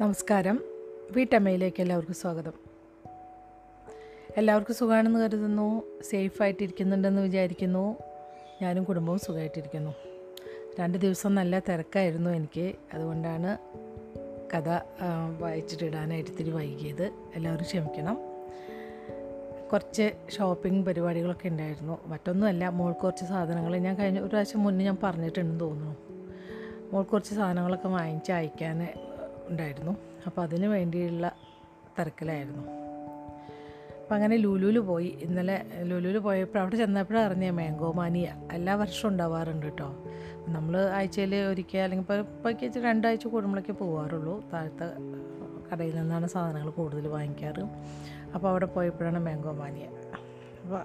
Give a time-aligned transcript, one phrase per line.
[0.00, 0.60] നമസ്കാരം.
[1.10, 2.52] വീട്ടമ്മയിലേക്ക് എല്ലാവർക്കും സ്വാഗതം.
[4.36, 5.82] എല്ലാവർക്കും സുഖമാണെന്ന് കരുതുന്നു.
[6.02, 7.96] സേഫായിട്ടിരിക്കുന്നുണ്ടെന്ന് വിചാരിക്കുന്നു.
[8.62, 9.94] ഞാനും കുടുംബവും സുഖമായിട്ടിരിക്കുന്നു.
[10.80, 12.74] രണ്ട് ദിവസം നല്ല തിരക്കായിരുന്നു എനിക്ക്.
[12.94, 13.58] അതുകൊണ്ടാണ്
[14.54, 14.68] കഥ
[15.38, 17.12] വായിച്ചിട്ടിടാനായിട്ട് ഇത്തിരി വൈകിയത്.
[17.34, 18.18] എല്ലാവരും ക്ഷമിക്കണം.
[19.72, 21.98] കുറച്ച് ഷോപ്പിംഗ് പരിപാടികളൊക്കെ ഉണ്ടായിരുന്നു.
[22.06, 25.96] മറ്റൊന്നുമല്ല മോൾക്ക് കുറച്ച് സാധനങ്ങൾ ഞാൻ കഴിഞ്ഞ ഒരു പ്രാവശ്യം മുന്നേ ഞാൻ പറഞ്ഞിട്ടുണ്ടെന്ന് തോന്നുന്നു.
[26.92, 29.07] മോൾക്ക് കുറച്ച് സാധനങ്ങളൊക്കെ വാങ്ങിച്ച് അയക്കാൻ
[29.50, 29.92] ഉണ്ടായിരുന്നു.
[30.26, 31.32] അപ്പോൾ അതിന് വേണ്ടിയുള്ള
[31.98, 32.64] തിരക്കിലായിരുന്നു.
[34.02, 35.08] അപ്പം അങ്ങനെ ലുലുവിൽ പോയി.
[35.22, 39.88] ഇന്നലെ ലുലുവിൽ പോയപ്പോൾ അവിടെ ചെന്നപ്പോഴും അറിഞ്ഞ മാംഗോ മാനിയ എല്ലാ വർഷവും ഉണ്ടാവാറുണ്ട് കേട്ടോ.
[40.48, 44.86] നമ്മൾ ആഴ്ചയിൽ ഒരിക്കൽ അല്ലെങ്കിൽ ഇപ്പോൾ ഇപ്പോൾ രണ്ടാഴ്ച കൂടുമ്പോഴേക്കേ പോകാറുള്ളൂ താഴത്തെ
[45.72, 47.64] കടയിൽ നിന്നാണ് സാധനങ്ങൾ കൂടുതൽ വാങ്ങിക്കാറ്.
[48.34, 49.84] അപ്പോൾ അവിടെ പോയപ്പോഴാണ് മാംഗോ മാനിയ.
[50.64, 50.80] അപ്പോൾ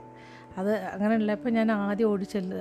[0.58, 2.58] അത് അങ്ങനെയുള്ള ഉള്ളപ്പോൾ ഞാൻ ആദ്യം ഓടിച്ചെല്ല്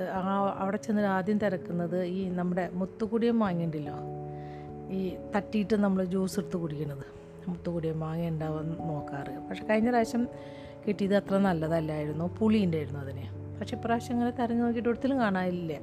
[0.57, 4.22] അവിടെ ചെന്ന് ആദ്യം തിരക്കുന്നത് ഈ നമ്മുടെ മുത്തുകുടിയം മാങ്ങയുണ്ടല്ലോ
[4.93, 7.23] ഈ തട്ടിയിട്ട് നമ്മൾ ജ്യൂസ് എടുത്ത് കുടിക്കണത്.
[7.49, 9.49] മുത്തുകുടിയം മാങ്ങ ഉണ്ടാവാൻ നോക്കാറ്.
[9.49, 10.27] പക്ഷെ കഴിഞ്ഞ പ്രാവശ്യം
[10.87, 12.35] കിട്ടിയത് അത്ര നല്ലതല്ലായിരുന്നു.
[12.39, 13.43] പുളി ഉണ്ടായിരുന്നു അതിന്.
[13.59, 15.79] പക്ഷെ ഇപ്രാവശ്യം അങ്ങനെ തിരഞ്ഞു നോക്കിയിട്ട് ഒരിത്തിലും കാണാനില്ല.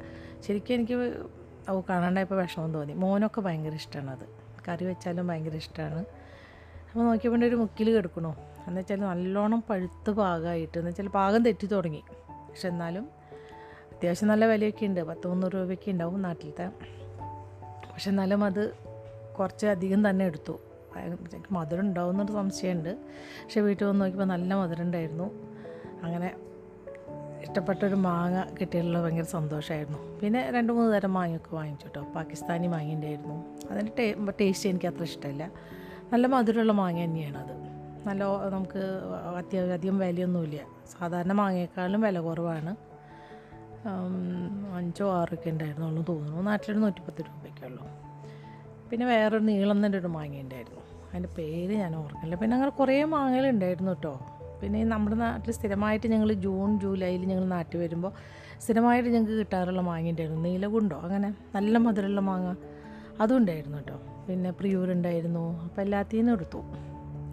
[0.46, 1.24] ശരിക്കും എനിക്ക്
[1.70, 2.92] ഓ കാണാണ്ടായപ്പോൾ വിഷമം തോന്നി.
[2.92, 4.28] മോനൊക്കെ ഭയങ്കര ഇഷ്ടമാണ് അത്.
[4.68, 5.98] കറി വെച്ചാലും ഭയങ്കര ഇഷ്ടമാണ്.
[5.98, 8.36] അപ്പോൾ നോക്കിയപ്പോൾ ഒരു മുക്കിൽ കിടക്കണോ.
[8.66, 12.02] എന്ന് വെച്ചാൽ നല്ലോണം പഴുത്ത് പാകമായിട്ട് എന്ന് വെച്ചാൽ പാകം തെറ്റി തുടങ്ങി.
[12.30, 13.08] പക്ഷെ എന്നാലും
[13.92, 15.00] അത്യാവശ്യം നല്ല വിലയൊക്കെ ഉണ്ട്.
[15.00, 16.70] പത്ത് മുന്നൂറ് രൂപയൊക്കെ ഉണ്ടാവും നാട്ടിലത്തെ.
[17.92, 18.89] പക്ഷെ എന്നാലും അത്
[19.40, 20.58] കുറച്ച് അധികം തന്നെ എടുത്തു.
[21.50, 22.96] മധുരം ഉണ്ടാവുന്നൊരു സംശയമുണ്ട്.
[23.44, 25.30] പക്ഷേ വീട്ടിൽ വന്ന് നോക്കിയപ്പോൾ നല്ല മധുരം ഉണ്ടായിരുന്നു.
[26.02, 26.36] അങ്ങനെ
[27.40, 30.20] ഇഷ്ടപ്പെട്ടൊരു മാങ്ങ കിട്ടിയുള്ള ഭയങ്കര സന്തോഷമായിരുന്നു.
[30.20, 32.02] പിന്നെ രണ്ട് മൂന്ന് തരം മാങ്ങയൊക്കെ വാങ്ങിച്ചു കേട്ടോ.
[32.12, 33.36] പാകിസ്ഥാനി മാങ്ങ ഉണ്ടായിരുന്നു.
[33.70, 35.50] അതിന്റെ ടേ ടേസ്റ്റ് എനിക്ക് അത്ര ഇഷ്ടമല്ല.
[36.12, 37.54] നല്ല മധുരമുള്ള മാങ്ങ തന്നെയാണ് അത്.
[38.08, 38.82] നല്ല നമുക്ക്
[39.36, 40.60] അത്യാവശ്യം അധികം വിലയൊന്നുമില്ല.
[40.98, 42.76] സാധാരണ മാങ്ങയേക്കാളും വില കുറവാണ്.
[44.76, 46.42] അഞ്ചോ ആറൊക്കെ ഉണ്ടായിരുന്നുള്ളൂ തോന്നുന്നു.
[46.42, 48.09] നാട്ടിലൊരു നൂറ്റിപ്പത്ത് രൂപയൊക്കെ ഉള്ളൂ.
[48.90, 53.48] പിന്നെ വേറൊരു നീളം തന്നെ ഒരു മാങ്ങ ഉണ്ടായിരുന്നു അതിന്റെ പേര് ഞാൻ ഓർക്കില്ല പിന്നെ അങ്ങനെ കുറേ മാങ്ങകൾ
[53.48, 54.20] ഉണ്ടായിരുന്നു കേട്ടോ.
[54.62, 58.12] പിന്നെ നമ്മുടെ നാട്ടിൽ സ്ഥിരമായിട്ട് ഞങ്ങൾ ജൂൺ ജൂലൈയിൽ ഞങ്ങൾ നാട്ടിൽ വരുമ്പോൾ
[58.60, 62.54] സ്ഥിരമായിട്ട് ഞങ്ങൾക്ക് കിട്ടാറുള്ള മാങ്ങ ഉണ്ടായിരുന്നു നീലകുണ്ടോ അങ്ങനെ നല്ല മധുരമുള്ള മാങ്ങ
[63.20, 64.00] അതും ഉണ്ടായിരുന്നു കേട്ടോ.
[64.28, 66.64] പിന്നെ പ്രിയൂരുണ്ടായിരുന്നു അപ്പോൾ എല്ലാത്തിനും എടുത്തു.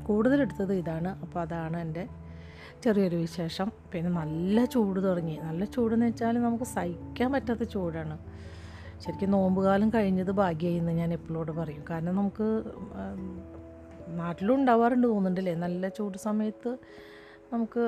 [0.03, 1.07] കൂടുതലെടുത്തത് ഇതാണ്.
[1.07, 2.07] അപ്പോൾ അതാണ് എന്റെ
[2.83, 3.71] ചെറിയൊരു വിശേഷം.
[3.93, 5.39] പിന്നെ നല്ല ചൂട് തുടങ്ങി.
[5.43, 8.17] നല്ല ചൂടെന്ന് വെച്ചാൽ നമുക്ക് സഹിക്കാൻ പറ്റാത്ത ചൂടാണ്.
[9.03, 11.83] ശരിക്കും നോമ്പുകാലം കഴിഞ്ഞത് ഭാഗ്യമായി എന്ന് ഞാൻ എപ്പോഴോട് പറയും.
[11.89, 12.47] കാരണം നമുക്ക്
[14.07, 15.55] നാട്ടിലും ഉണ്ടാവാറുണ്ട് തോന്നുന്നുണ്ടല്ലേ?
[15.55, 16.77] നല്ല ചൂട് സമയത്ത്
[17.53, 17.83] നമുക്ക്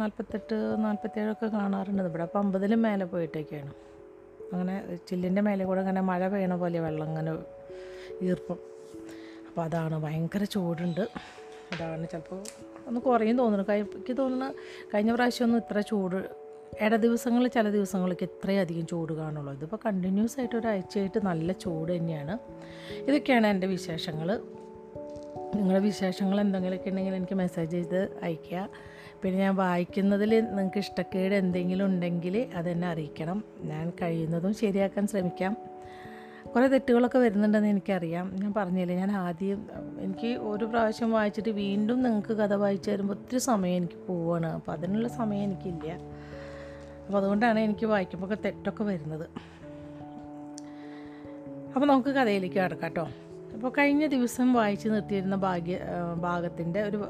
[0.00, 2.02] നാൽപ്പത്തെട്ട് നാൽപ്പത്തേഴൊക്കെ കാണാറുണ്ട്.
[2.02, 3.72] ഇവിടെ അപ്പോൾ അമ്പതിലും മേലെ പോയിട്ടൊക്കെയാണ്.
[4.52, 7.32] അങ്ങനെ ചില്ലിന്റെ മേലെ കൂടെ അങ്ങനെ മഴ പെയ്യണ പോലെ വെള്ളം അങ്ങനെ
[8.22, 8.58] ഈർപ്പം.
[9.48, 11.00] അപ്പോൾ അതാണ് ഭയങ്കര ചൂടുണ്ട്.
[11.74, 12.42] അതാണ് ചിലപ്പോൾ
[12.86, 13.72] ഒന്ന് കുറയും തോന്നുന്നു.
[13.72, 14.54] എനിക്ക് തോന്നുന്നു
[14.94, 16.43] കഴിഞ്ഞ പ്രാവശ്യമൊന്നും ഇത്ര ചൂട്
[16.80, 19.54] ഇട ദിവസങ്ങളിൽ ചില ദിവസങ്ങളൊക്കെ ഇത്രയധികം ചൂട് കാണുള്ളൂ.
[19.54, 22.38] ഇതിപ്പോൾ കണ്ടിന്യൂസ് ആയിട്ട് ഒരാഴ്ചയായിട്ട് നല്ല ചൂട് തന്നെയാണ്.
[22.92, 24.40] ഇതൊക്കെയാണ് എന്റെ വിശേഷങ്ങൾ.
[25.54, 28.68] നിങ്ങളുടെ വിശേഷങ്ങൾ എന്തെങ്കിലുമൊക്കെ ഉണ്ടെങ്കിൽ എനിക്ക് മെസ്സേജ് ചെയ്ത് അയയ്ക്കുക.
[29.22, 33.44] പിന്നെ ഞാൻ വായിക്കുന്നതിൽ നിങ്ങൾക്ക് ഇഷ്ടക്കേട് എന്തെങ്കിലും ഉണ്ടെങ്കിൽ അതെന്നെ അറിയിക്കണം.
[33.60, 35.56] ഞാൻ കഴിയുന്നതും ശരിയാക്കാൻ ശ്രമിക്കാം.
[36.54, 38.36] കുറേ തെറ്റുകളൊക്കെ വരുന്നുണ്ടെന്ന് എനിക്കറിയാം.
[38.36, 39.68] ഞാൻ പറഞ്ഞില്ലേ ഞാൻ ആദ്യം
[40.00, 44.46] എനിക്ക് ഒരു പ്രാവശ്യം വായിച്ചിട്ട് വീണ്ടും നിങ്ങൾക്ക് കഥ വായിച്ചു തരുമ്പോൾ ഒത്തിരി സമയം എനിക്ക് പോവാണ്.
[44.46, 46.13] അപ്പോൾ അതിനുള്ള സമയം എനിക്കില്ല.
[47.06, 49.26] അപ്പോൾ അതുകൊണ്ടാണ് എനിക്ക് വായിക്കുമ്പോൾ തെറ്റൊക്കെ വരുന്നത്.
[51.74, 53.08] അപ്പോൾ നമുക്ക് കഥയിലേക്ക് കിടക്കാം കേട്ടോ.
[53.54, 55.78] അപ്പോൾ കഴിഞ്ഞ ദിവസം വായിച്ച് നിർത്തിയിരുന്ന ഭാഗ്യ
[56.20, 57.04] ഭാഗത്തിന്റെ ഒരു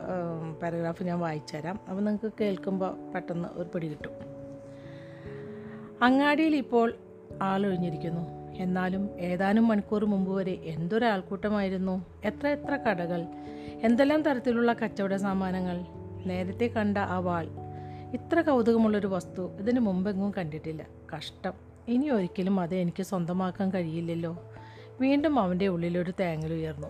[0.62, 4.12] പാരഗ്രാഫ് ഞാൻ വായിച്ചു തരാം അപ്പോൾ നിങ്ങൾക്ക് കേൾക്കുമ്പോൾ പെട്ടെന്ന് ഒരു പിടി കിട്ടും.
[6.03, 6.94] അങ്ങാടിയിൽ ഇപ്പോൾ
[7.43, 8.25] ആളൊഴിഞ്ഞിരിക്കുന്നു.
[8.54, 12.06] എന്നാലും ഏതാനും മണിക്കൂർ മുമ്പ് വരെ എന്തൊരാൾക്കൂട്ടമായിരുന്നു?
[12.25, 13.27] എത്ര എത്ര കടകൾ?
[13.83, 15.78] എന്തെല്ലാം തരത്തിലുള്ള കച്ചവട സാമാനങ്ങൾ?
[16.27, 17.47] നേരത്തെ കണ്ട ആ വാൾ
[18.15, 20.87] ഇത്ര കൗതുകമുള്ളൊരു വസ്തു ഇതിനു മുമ്പെങ്ങും കണ്ടിട്ടില്ല.
[21.17, 21.53] കഷ്ടം.
[21.89, 24.39] ഇനി ഒരിക്കലും അത് എനിക്ക് സ്വന്തമാക്കാൻ കഴിയില്ലല്ലോ.
[25.01, 26.89] വീണ്ടും അവന്റെ ഉള്ളിലൊരു തേങ്ങലുയർന്നു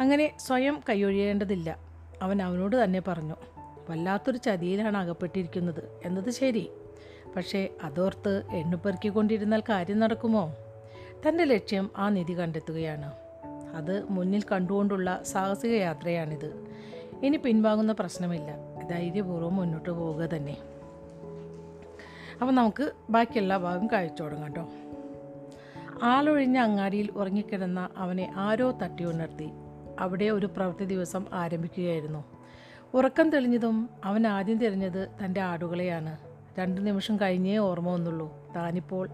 [0.00, 1.78] അങ്ങനെ സ്വയം കൈയൊഴിയേണ്ടതില്ല.
[2.22, 3.34] അവൻ അവനോട് തന്നെ പറഞ്ഞു
[3.90, 6.00] വല്ലാത്തൊരു ചതിയിലാണ് അകപ്പെട്ടിരിക്കുന്നത്.
[6.04, 6.70] എന്നത് ശരി.
[7.36, 10.54] പക്ഷേ അതോർത്ത് എണ്ണുപെറുക്കിക്കൊണ്ടിരുന്നാൽ കാര്യം നടക്കുമോ?
[11.28, 13.12] തന്റെ ലക്ഷ്യം ആ നിധി കണ്ടെത്തുകയാണ്.
[13.74, 16.66] അത് മുന്നിൽ കണ്ടുകൊണ്ടുള്ള സാഹസിക യാത്രയാണിത്.
[17.22, 18.73] ഇനി പിൻവാങ്ങുന്ന പ്രശ്നമില്ല.
[18.90, 20.56] ധൈര്യപൂർവം മുന്നോട്ട് പോവുക തന്നെ.
[22.32, 24.68] അപ്പം നമുക്ക് ബാക്കിയെല്ലാ ഭാഗം കഴിച്ചു തുടങ്ങാം കേട്ടോ.
[26.02, 29.50] ആളൊഴിഞ്ഞ അങ്ങാടിയിൽ ഉറങ്ങിക്കിടന്ന അവനെ ആരോ തട്ടി ഉണർത്തി.
[29.98, 32.24] അവിടെ ഒരു പ്രവൃത്തി ദിവസം ആരംഭിക്കുകയായിരുന്നു.
[32.94, 36.16] ഉറക്കം തെളിഞ്ഞതും അവൻ ആദ്യം തിരഞ്ഞത് തന്റെ ആടുകളെയാണ്.
[36.58, 38.52] രണ്ട് നിമിഷം കഴിഞ്ഞേ ഓർമ്മ വന്നുള്ളൂ.
[38.56, 39.08] താനിപ്പോൾ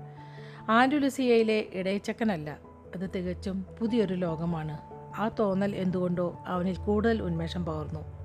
[0.68, 2.58] ആൻഡുലുസിയയിലെ ഇടയച്ചക്കനല്ല.
[2.96, 4.78] അത് തികച്ചും പുതിയൊരു ലോകമാണ്.
[5.20, 8.19] ആ തോന്നൽ എന്തുകൊണ്ടോ അവനിൽ കൂടുതൽ ഉന്മേഷം പകർന്നു.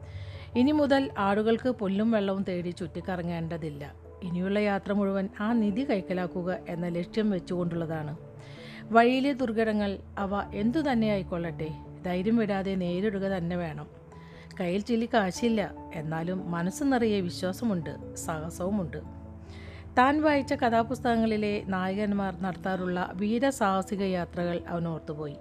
[0.56, 3.94] ഇനി മുതൽ ആടുകൾക്ക് പൊല്ലും വെള്ളവും തേടി ചുറ്റിക്കറങ്ങേണ്ടതില്ല.
[4.24, 8.18] ഇനിയുള്ള യാത്ര മുഴുവൻ ആ നിധി കൈക്കലാക്കുക എന്ന ലക്ഷ്യം വെച്ചുകൊണ്ടുള്ളതാണ്.
[8.92, 11.70] വഴിയിലെ ദുർഘടങ്ങൾ അവ എന്തു തന്നെ ആയിക്കൊള്ളട്ടെ
[12.06, 13.88] ധൈര്യം വിടാതെ നേരിടുക തന്നെ വേണം.
[14.60, 18.98] കയ്യിൽ ചില്ലി കാശില്ല എന്നാലും മനസ്സ് നിറയെ വിശ്വാസമുണ്ട് സാഹസവുമുണ്ട്.
[19.98, 25.38] താൻ വായിച്ച കഥാപുസ്തകങ്ങളിലെ നായകന്മാർ നടത്താറുള്ള വീരസാഹസിക യാത്രകൾ അവൻ ഓർത്തുപോയി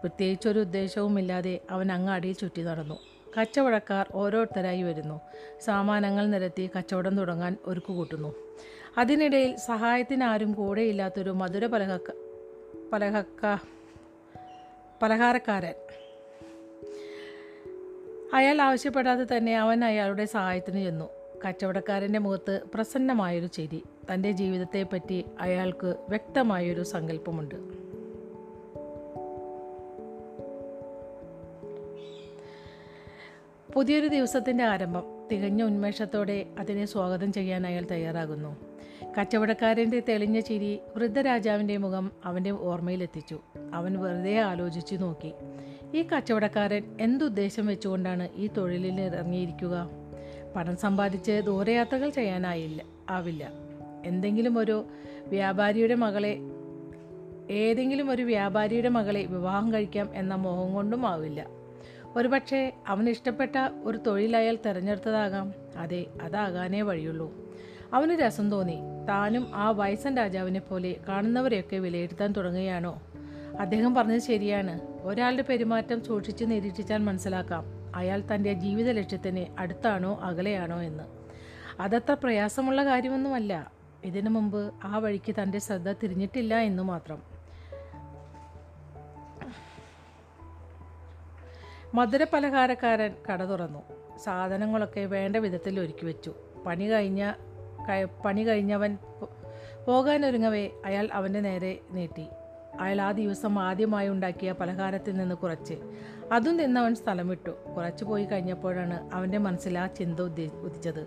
[0.00, 3.09] പ്രത്യേകിച്ചൊരു ഉദ്ദേശവുമില്ലാതെ അവൻ അങ്ങാടിയിൽ ചുറ്റി നടന്നു.
[3.38, 5.20] കച്ചവടക്കാർ ഓരോരുത്തരായി വരുന്നു.
[5.60, 8.34] സാമാനങ്ങൾ നിരത്തി കച്ചവടം തുടങ്ങാൻ ഒരുക്കുകൂട്ടുന്നു.
[8.98, 12.12] അതിനിടയിൽ സഹായത്തിന് ആരും കൂടെയില്ലാത്തൊരു മധുര പലഹക്ക
[12.92, 13.56] പലഹക്ക
[15.02, 15.74] പലഹാരക്കാരൻ.
[18.34, 21.08] അയാൾ ആവശ്യപ്പെടാതെ തന്നെ അവൻ അയാളുടെ സഹായത്തിന് ചെന്നു.
[21.48, 23.82] കച്ചവടക്കാരന്റെ മുഖത്ത് പ്രസന്നമായൊരു ചിരി.
[24.14, 27.89] തന്റെ ജീവിതത്തെപ്പറ്റി അയാൾക്ക് വ്യക്തമായൊരു സങ്കല്പമുണ്ട്.
[33.74, 35.02] പുതിയൊരു ദിവസത്തിന്റെ ആരംഭം
[35.32, 38.56] തികഞ്ഞ ഉന്മേഷത്തോടെ അതിനെ സ്വാഗതം ചെയ്യാൻ അയാൾ തയ്യാറാകുന്നു.
[39.20, 43.40] കച്ചവടക്കാരന്റെ തെളിഞ്ഞ ചിരി വൃദ്ധരാജാവിന്റെ മുഖം അവന്റെ ഓർമ്മയിലെത്തിച്ചു.
[43.74, 45.32] അവൻ വെറുതെ ആലോചിച്ചു നോക്കി.
[45.94, 49.90] ഈ കച്ചവടക്കാരൻ എന്തുദ്ദേശം വെച്ചുകൊണ്ടാണ് ഈ തൊഴിലിൽ ഇറങ്ങിയിരിക്കുക?
[50.56, 53.52] പണം സമ്പാദിച്ച് ദൂരയാത്രകൾ ചെയ്യാനായില്ല ആവില്ല.
[54.04, 54.84] എന്തെങ്കിലും ഒരു
[55.26, 56.38] വ്യാപാരിയുടെ മകളെ
[57.50, 61.59] ഏതെങ്കിലും ഒരു വ്യാപാരിയുടെ മകളെ വിവാഹം കഴിക്കാം എന്ന മോഹം കൊണ്ടും ആവില്ല.
[62.16, 65.54] ഒരുപക്ഷെ അവന് ഇഷ്ടപ്പെട്ട ഒരു തൊഴിലായാൽ തിരഞ്ഞെടുത്തതാകാം.
[65.76, 67.50] അതെ അതാകാനേ വഴിയുള്ളൂ.
[67.94, 68.78] അവന് രസം തോന്നി.
[69.08, 73.02] താനും ആ വയസ്സൻ രാജാവിനെ പോലെ കാണുന്നവരെയൊക്കെ വിലയിരുത്താൻ തുടങ്ങുകയാണോ?
[73.60, 74.80] അദ്ദേഹം പറഞ്ഞത് ശരിയാണ്.
[75.02, 77.64] ഒരാളുടെ പെരുമാറ്റം സൂക്ഷിച്ച് നിരീക്ഷിച്ചാൽ മനസ്സിലാക്കാം.
[77.94, 81.04] അയാൾ തന്റെ ജീവിത ലക്ഷ്യത്തിന് അടുത്താണോ അകലെയാണോ എന്ന്.
[81.82, 83.72] അതത്ര പ്രയാസമുള്ള കാര്യമൊന്നുമല്ല.
[84.04, 87.39] ഇതിനു മുമ്പ് ആ വഴിക്ക് തന്റെ ശ്രദ്ധ തിരിഞ്ഞിട്ടില്ല എന്ന് മാത്രം.
[91.94, 93.82] മധുര പലഹാരക്കാരൻ കട തുറന്നു.
[94.24, 96.34] സാധനങ്ങളൊക്കെ വേണ്ട വിധത്തിൽ ഒരുക്കി വെച്ചു.
[96.66, 97.32] പണി കഴിഞ്ഞ
[98.24, 98.98] പണി കഴിഞ്ഞവൻ
[99.86, 102.26] പോകാനൊരുങ്ങവേ അയാൾ അവന്റെ നേരെ നീട്ടി.
[102.80, 105.74] അയാൾ ആ ദിവസം ആദ്യമായി ഉണ്ടാക്കിയ പലഹാരത്തിൽ നിന്ന് കുറച്ച്.
[106.32, 107.50] അതും തിന്നവൻ സ്ഥലം വിട്ടു.
[107.76, 111.06] കുറച്ച് പോയി കഴിഞ്ഞപ്പോഴാണ് അവന്റെ മനസ്സിൽ ആ ചിന്ത ഉദ്ദേ- ഉദിച്ചത്.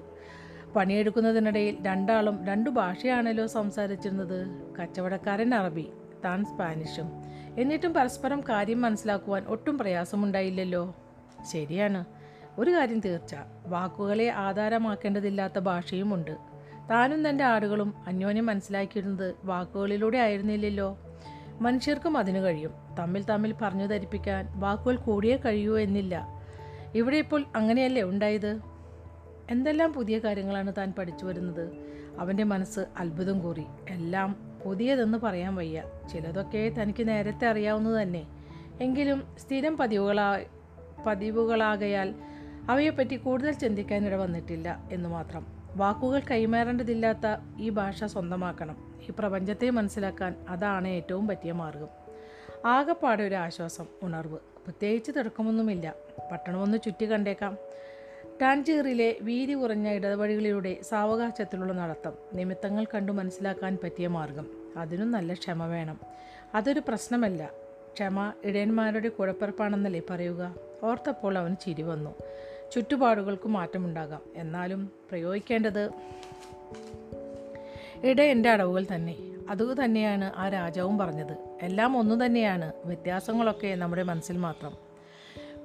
[0.76, 4.48] പണിയെടുക്കുന്നതിനിടയിൽ രണ്ടാളും രണ്ടു ഭാഷയാണല്ലോ സംസാരിച്ചിരുന്നത്.
[4.82, 5.92] കച്ചവടക്കാരൻ അറബി
[6.26, 7.33] താൻ സ്പാനിഷും.
[7.58, 10.96] എന്നിട്ടും പരസ്പരം കാര്യം മനസ്സിലാക്കുവാൻ ഒട്ടും പ്രയാസമുണ്ടായില്ലല്ലോ.
[11.52, 12.06] ശരിയാണ്.
[12.58, 13.36] ഒരു കാര്യം തീർച്ച.
[13.68, 16.32] വാക്കുകളെ ആധാരമാക്കേണ്ടതില്ലാത്ത ഭാഷയുമുണ്ട്.
[16.92, 20.98] താനും തന്റെ ആടുകളും അന്യോന്യം മനസ്സിലാക്കിയിരുന്നത് വാക്കുകളിലൂടെ ആയിരുന്നില്ലല്ലോ.
[21.62, 22.72] മനുഷ്യർക്കും അതിനു കഴിയും.
[23.00, 26.44] തമ്മിൽ തമ്മിൽ പറഞ്ഞു ധരിപ്പിക്കാൻ വാക്കുകൾ കൂടിയേ കഴിയൂ എന്നില്ല.
[26.96, 28.60] ഇവിടെ ഇപ്പോൾ അങ്ങനെയല്ലേ ഉണ്ടായത്?
[29.50, 31.70] എന്തെല്ലാം പുതിയ കാര്യങ്ങളാണ് താൻ പഠിച്ചു വരുന്നത്?
[32.20, 33.64] അവന്റെ മനസ്സ് അത്ഭുതം കൂറി.
[33.90, 35.84] എല്ലാം പുതിയതെന്ന് പറയാൻ വയ്യ.
[36.12, 38.26] ചിലതൊക്കെ തനിക്ക് നേരത്തെ അറിയാവുന്നത് തന്നെ
[38.82, 40.40] എങ്കിലും സ്ഥിരം പതിവുകളാ
[41.08, 42.16] പതിവുകളാകയാൽ
[42.70, 45.46] അവയെപ്പറ്റി കൂടുതൽ ചിന്തിക്കാനിട വന്നിട്ടില്ല എന്ന് മാത്രം.
[45.76, 48.94] വാക്കുകൾ കൈമാറേണ്ടതില്ലാത്ത ഈ ഭാഷ സ്വന്തമാക്കണം.
[49.10, 51.88] ഈ പ്രപഞ്ചത്തെ മനസ്സിലാക്കാൻ അതാണ് ഏറ്റവും പറ്റിയ മാർഗം.
[52.66, 54.38] ആകെപ്പാടെ ഒരു ആശ്വാസം ഉണർവ്.
[54.64, 55.94] പ്രത്യേകിച്ച് തിടുക്കമൊന്നുമില്ല.
[56.32, 57.58] പട്ടണമൊന്ന് ചുറ്റി കണ്ടേക്കാം.
[58.42, 64.48] ടാൻജീറിലെ വീതി കുറഞ്ഞ ഇടവഴികളിലൂടെ സാവകാശത്തിലുള്ള നടത്തം നിമിത്തങ്ങൾ കണ്ടു മനസ്സിലാക്കാൻ പറ്റിയ മാർഗം.
[64.78, 66.00] അതിനും നല്ല ക്ഷമ വേണം.
[66.56, 67.50] അതൊരു പ്രശ്നമല്ല.
[67.94, 70.56] ക്ഷമ ഇടയന്മാരുടെ കുഴപ്പറപ്പാണെന്നല്ലേ പറയുക.
[70.84, 72.16] ഓർത്തപ്പോൾ അവന് ചിരി വന്നു.
[72.72, 74.22] ചുറ്റുപാടുകൾക്ക് മാറ്റമുണ്ടാകാം.
[74.36, 75.90] എന്നാലും പ്രയോഗിക്കേണ്ടത്
[78.04, 79.16] ഇടയന്റെ അടവുകൾ തന്നെ.
[79.50, 81.38] അതുതന്നെയാണ് ആ രാജാവും പറഞ്ഞത്.
[81.62, 84.72] എല്ലാം ഒന്നു തന്നെയാണ് വ്യത്യാസങ്ങളൊക്കെ നമ്മുടെ മനസ്സിൽ മാത്രം.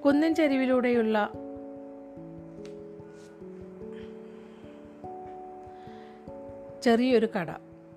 [0.04, 1.30] കുന്നിൻ ചെരുവിലൂടെയുള്ള
[6.82, 7.46] ചെറിയൊരു കട.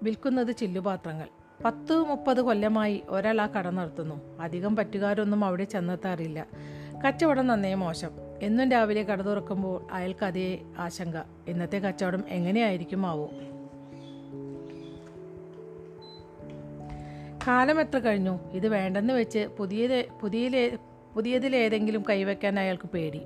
[0.04, 1.28] വിൽക്കുന്നത് ചില്ലുപാത്രങ്ങൾ.
[1.66, 4.42] പത്ത് മുപ്പത് കൊല്ലമായി ഒരാൾ ആ കട നടത്തുന്നു.
[4.42, 6.48] അധികം പറ്റുകാരൊന്നും അവിടെ ചെന്നെത്താറില്ല.
[7.08, 8.12] കച്ചവടം നന്നേ മോശം.
[8.42, 11.18] എന്നും രാവിലെ കട തുറക്കുമ്പോൾ അയാൾക്ക് അതേ ആശങ്ക.
[11.48, 13.30] ഇന്നത്തെ കച്ചവടം എങ്ങനെയായിരിക്കും ആവോ
[17.48, 18.40] കാലം എത്ര കഴിഞ്ഞു?
[18.52, 20.78] ഇത് വേണ്ടെന്ന് വെച്ച് പുതിയത് പുതിയ
[21.16, 23.22] പുതിയതിലേതെങ്കിലും കൈവയ്ക്കാൻ അയാൾക്ക് പേടി.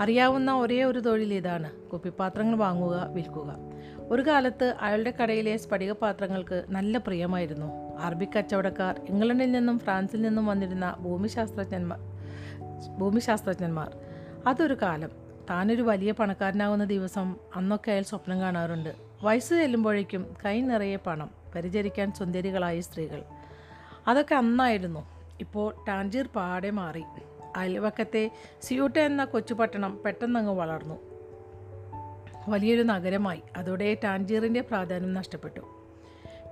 [0.00, 1.70] അറിയാവുന്ന ഒരേ ഒരു തൊഴിൽ ഇതാണ്.
[1.70, 3.69] കുപ്പിപ്പാത്രങ്ങൾ വാങ്ങുക വിൽക്കുക.
[4.10, 7.96] ഒരു കാലത്ത് അയാളുടെ കടയിലെ സ്ഫടികപാത്രങ്ങൾക്ക് നല്ല പ്രിയമായിരുന്നു.
[7.98, 11.98] അറബി കച്ചവടക്കാർ ഇംഗ്ലണ്ടിൽ നിന്നും ഫ്രാൻസിൽ നിന്നും വന്നിരുന്ന ഭൂമിശാസ്ത്രജ്ഞന്മാർ
[12.98, 13.96] ഭൂമിശാസ്ത്രജ്ഞന്മാർ.
[14.46, 15.10] അതൊരു കാലം.
[15.50, 18.94] താനൊരു വലിയ പണക്കാരനാകുന്ന ദിവസം അന്നൊക്കെ അയാൾ സ്വപ്നം കാണാറുണ്ട്.
[19.22, 23.22] വയസ്സ് ചെല്ലുമ്പോഴേക്കും കൈ നിറയെ പണം പരിചരിക്കാൻ സുന്ദരികളായ സ്ത്രീകൾ.
[24.08, 25.06] അതൊക്കെ അന്നായിരുന്നു.
[25.40, 27.04] ഇപ്പോൾ ടാഞ്ചീർ പാടെ മാറി.
[27.56, 28.30] അയൽവക്കത്തെ
[28.62, 31.09] സിയൂട്ട എന്ന കൊച്ചുപട്ടണം പെട്ടെന്നങ്ങ് വളർന്നു.
[32.50, 33.42] വലിയൊരു നഗരമായി.
[33.56, 35.60] അതോടെ ടാൻജീറിന്റെ പ്രാധാന്യം നഷ്ടപ്പെട്ടു.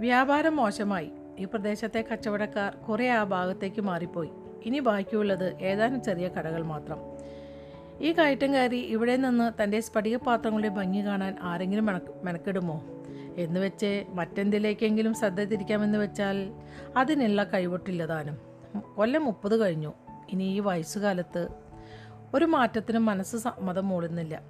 [0.00, 1.10] വ്യാപാരം മോശമായി.
[1.38, 4.30] ഈ പ്രദേശത്തെ കച്ചവടക്കാർ കുറേ ആ ഭാഗത്തേക്ക് മാറിപ്പോയി.
[4.64, 6.98] ഇനി ബാക്കിയുള്ളത് ഏതാനും ചെറിയ കടകൾ മാത്രം.
[8.00, 12.84] ഈ കയറ്റംകാരി ഇവിടെ നിന്ന് തന്റെ സ്ഫടികപാത്രങ്ങളുടെ ഭംഗി കാണാൻ ആരെങ്കിലും മെനക്ക് മെനക്കെടുമോ?
[13.36, 16.52] എന്ന് വെച്ച് മറ്റെന്തിലേക്കെങ്കിലും ശ്രദ്ധ തിരിക്കാമെന്ന് വെച്ചാൽ
[16.96, 18.38] അതിനുള്ള കൈവിട്ടില്ലതാനും
[18.96, 19.92] കൊല്ലം മുപ്പത് കഴിഞ്ഞു.
[20.30, 21.48] ഇനി ഈ വയസ്സുകാലത്ത്
[22.34, 24.42] ഒരു മാറ്റത്തിനും മനസ്സ് സമ്മതം മൂളുന്നില്ല.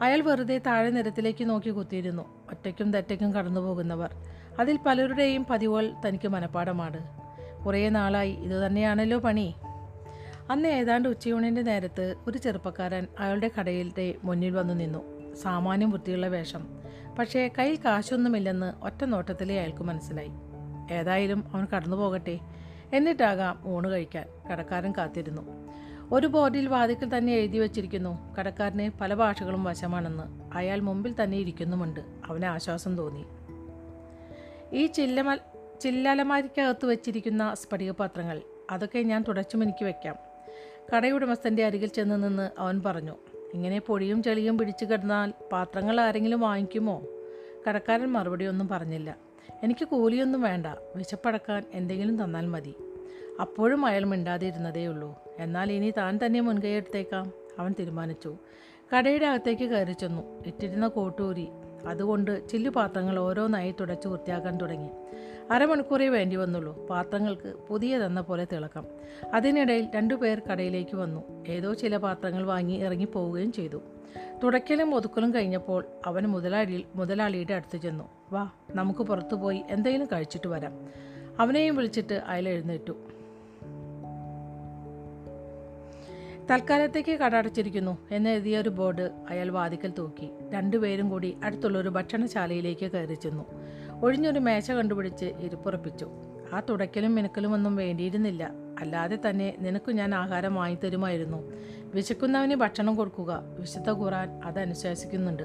[0.00, 2.22] അയാൾ വെറുതെ താഴെ നിരത്തിലേക്ക് നോക്കി കുത്തിയിരുന്നു.
[2.50, 4.14] ഒറ്റയ്ക്കും തെറ്റയ്ക്കും കടന്നു പോകുന്നവർ.
[4.58, 7.20] അതിൽ പലരുടെയും പതിവുകൾ തനിക്ക് മനഃപ്പാടമാണ്.
[7.64, 8.32] കുറേ നാളായി.
[8.32, 9.54] ഇതുതന്നെയാണല്ലോ പണി.
[10.50, 15.34] അന്ന് ഏതാണ്ട് ഉച്ചയൂണിന്റെ നേരത്ത് ഒരു ചെറുപ്പക്കാരൻ അയാളുടെ കടയിലെ മുന്നിൽ വന്നു നിന്നു.
[15.34, 16.66] സാമാന്യം വൃത്തിയുള്ള വേഷം.
[17.18, 20.30] പക്ഷേ കയ്യിൽ കാശൊന്നുമില്ലെന്ന് ഒറ്റ നോട്ടത്തിലേ അയാൾക്ക് മനസ്സിലായി.
[20.94, 22.38] ഏതായാലും അവൻ കടന്നു പോകട്ടെ.
[22.92, 24.26] എന്നിട്ടാകാം ഊണ് കഴിക്കാൻ.
[24.52, 25.65] കടക്കാരൻ കാത്തിരുന്നു.
[26.12, 28.34] ഒരു ബോർഡിൽ വാതിക്കൽ തന്നെ എഴുതി വച്ചിരിക്കുന്നു.
[28.34, 30.56] കടക്കാരന് പല ഭാഷകളും വശമാണെന്ന്.
[30.56, 32.00] അയാൾ മുമ്പിൽ തന്നെ ഇരിക്കുന്നുമുണ്ട്.
[32.00, 33.24] അവന് ആശ്വാസം തോന്നി.
[34.72, 35.34] ഈ ചില്ലമ
[35.80, 40.16] ചില്ലലമാരിക്കകത്ത് വെച്ചിരിക്കുന്ന സ്ഫടികപാത്രങ്ങൾ അതൊക്കെ ഞാൻ തുടച്ചും എനിക്ക് വയ്ക്കാം
[40.94, 43.16] കടയുടമസ്ഥന്റെ അരികിൽ ചെന്ന് നിന്ന് അവൻ പറഞ്ഞു
[43.54, 47.02] ഇങ്ങനെ പൊടിയും ചെളിയും പിടിച്ചു കിടന്നാൽ പാത്രങ്ങൾ ആരെങ്കിലും വാങ്ങിക്കുമോ?
[47.68, 49.16] കടക്കാരൻ മറുപടി ഒന്നും പറഞ്ഞില്ല.
[49.62, 50.66] എനിക്ക് കൂലിയൊന്നും വേണ്ട.
[50.96, 52.74] വിശപ്പടക്കാൻ എന്തെങ്കിലും തന്നാൽ മതി.
[53.40, 55.25] അപ്പോഴും അയാൾ മിണ്ടാതിരുന്നതേയുള്ളൂ.
[55.38, 57.32] എന്നാൽ ഇനി താൻ തന്നെ മുൻകൈ എടുത്തേക്കാം.
[57.58, 58.36] അവൻ തീരുമാനിച്ചു.
[58.96, 60.42] കടയുടെ അകത്തേക്ക് കയറി ചെന്നു.
[60.46, 61.48] ഇട്ടിരുന്ന കോട്ടൂരി
[61.86, 64.88] അതുകൊണ്ട് ചില്ലു പാത്രങ്ങൾ ഓരോന്നായി തുടച്ച് വൃത്തിയാക്കാൻ തുടങ്ങി.
[65.50, 66.86] അരമണിക്കൂറേ വേണ്ടി വന്നുള്ളൂ.
[66.86, 68.84] പാത്രങ്ങൾക്ക് പുതിയതെന്ന പോലെ തിളക്കം.
[69.34, 71.44] അതിനിടയിൽ രണ്ടുപേർ കടയിലേക്ക് വന്നു.
[71.48, 73.82] ഏതോ ചില പാത്രങ്ങൾ വാങ്ങി ഇറങ്ങിപ്പോവുകയും ചെയ്തു.
[74.42, 78.08] തുടയ്ക്കലും ഒതുക്കലും കഴിഞ്ഞപ്പോൾ അവൻ മുതലാളി മുതലാളിയുടെ അടുത്ത് ചെന്നു.
[78.32, 80.72] വാ നമുക്ക് പുറത്തുപോയി എന്തെങ്കിലും കഴിച്ചിട്ട് വരാം.
[81.40, 83.05] അവനെയും വിളിച്ചിട്ട് അയാൾ എഴുന്നേറ്റു.
[86.50, 90.30] തൽക്കാലത്തേക്ക് കടടച്ചിരിക്കുന്നു എന്നെഴുതിയ ഒരു ബോർഡ് അയാൾ വാതിക്കൽ തൂക്കി.
[90.52, 93.44] രണ്ടുപേരും കൂടി അടുത്തുള്ള ഒരു ഭക്ഷണശാലയിലേക്ക് കയറി ചെന്നു.
[94.02, 96.08] ഒഴിഞ്ഞൊരു മേശ കണ്ടുപിടിച്ച് ഇരിപ്പുറപ്പിച്ചു.
[96.52, 98.50] ആ തുടയ്ക്കലും മിനുക്കലും ഒന്നും വേണ്ടിയിരുന്നില്ല.
[98.80, 101.52] അല്ലാതെ തന്നെ നിനക്ക് ഞാൻ ആഹാരം വാങ്ങിത്തരുമായിരുന്നു
[101.94, 105.42] വിശക്കുന്നവന് ഭക്ഷണം കൊടുക്കുക വിശുദ്ധ ഖുറാൻ അത് അനുശാസിക്കുന്നുണ്ട്.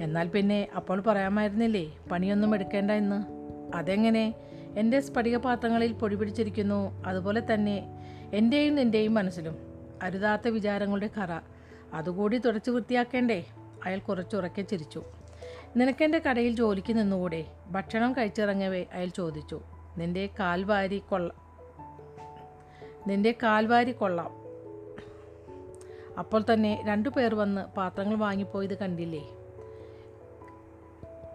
[0.00, 3.24] എന്നാൽ പിന്നെ അപ്പോൾ പറയാമായിരുന്നില്ലേ പണിയൊന്നും എടുക്കേണ്ട എന്ന്?
[3.76, 4.34] അതെങ്ങനെ?
[4.76, 7.02] എന്റെ സ്ഫടികപാത്രങ്ങളിൽ പൊടി പിടിച്ചിരിക്കുന്നു.
[7.06, 8.02] അതുപോലെ തന്നെ
[8.34, 9.56] എന്റെയും നിന്റെയും മനസ്സിലും.
[10.04, 11.40] അരുതാത്ത വിചാരങ്ങളുടെ കറ.
[11.94, 13.44] അതുകൂടി തുടച്ചു വൃത്തിയാക്കേണ്ടേ?
[13.84, 15.02] അയാൾ കുറച്ചുറക്കെ ചിരിച്ചു.
[15.76, 17.44] നിനക്കെന്റെ കടയിൽ ജോലിക്ക് നിന്നുകൂടെ?
[17.70, 18.84] ഭക്ഷണം കഴിച്ചിറങ്ങവേ?
[18.92, 19.60] അയാൾ ചോദിച്ചു.
[19.96, 21.32] നിന്റെ കാൽവാരി കൊള്ള
[23.06, 24.30] നിന്റെ കാൽവാരി കൊള്ളാം.
[26.18, 29.28] അപ്പോൾ തന്നെ രണ്ടു പേർ വന്ന് പാത്രങ്ങൾ വാങ്ങിപ്പോയത് കണ്ടില്ലേ?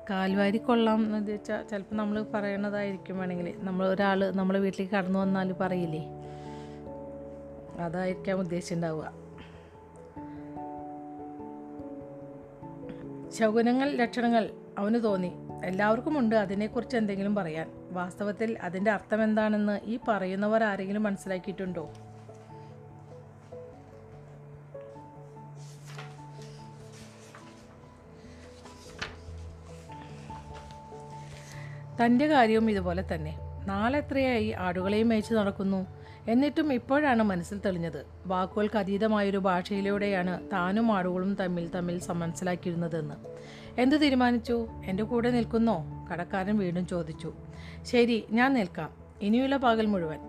[0.09, 6.18] കാൽവാരി കൊള്ളാം എന്ന് വെച്ചാൽ ചിലപ്പോൾ നമ്മൾ പറയണതായിരിക്കും വേണമെങ്കിൽ നമ്മൾ ഒരാൾ നമ്മളെ വീട്ടിലേക്ക് കടന്നു വന്നാൽ പറയില്ലേ?
[7.81, 9.29] അതായിരിക്കാം ഉദ്ദേശിച്ചിട്ടുണ്ടാവുക
[13.29, 15.31] ശകുനങ്ങൾ ലക്ഷണങ്ങൾ അവന് തോന്നി.
[15.65, 17.71] എല്ലാവർക്കും ഉണ്ട് അതിനെക്കുറിച്ച് എന്തെങ്കിലും പറയാൻ.
[17.91, 21.91] വാസ്തവത്തിൽ അതിന്റെ അർത്ഥം എന്താണെന്ന് ഈ പറയുന്നവർ ആരെങ്കിലും മനസ്സിലാക്കിയിട്ടുണ്ടോ?
[32.05, 33.39] തന്റെ കാര്യവും ഇതുപോലെ തന്നെ.
[33.65, 35.98] നാളെ എത്രയായി ആടുകളെയും മേയിച്ച് നടക്കുന്നു?
[36.29, 38.05] എന്നിട്ടും ഇപ്പോഴാണ് മനസ്സിൽ തെളിഞ്ഞത്.
[38.25, 43.15] വാക്കുകൾക്ക് അതീതമായൊരു ഭാഷയിലൂടെയാണ് താനും ആടുകളും തമ്മിൽ തമ്മിൽ മനസ്സിലാക്കിയിരുന്നതെന്ന്
[43.81, 44.67] എന്തു തീരുമാനിച്ചു?
[44.85, 46.07] എന്റെ കൂടെ നിൽക്കുന്നോ?
[46.11, 47.33] കടക്കാരൻ വീണ്ടും ചോദിച്ചു.
[47.83, 48.89] ശരി ഞാൻ നിൽക്കാം.
[49.21, 50.19] ഇനിയുള്ള പകൽ മുഴുവൻ.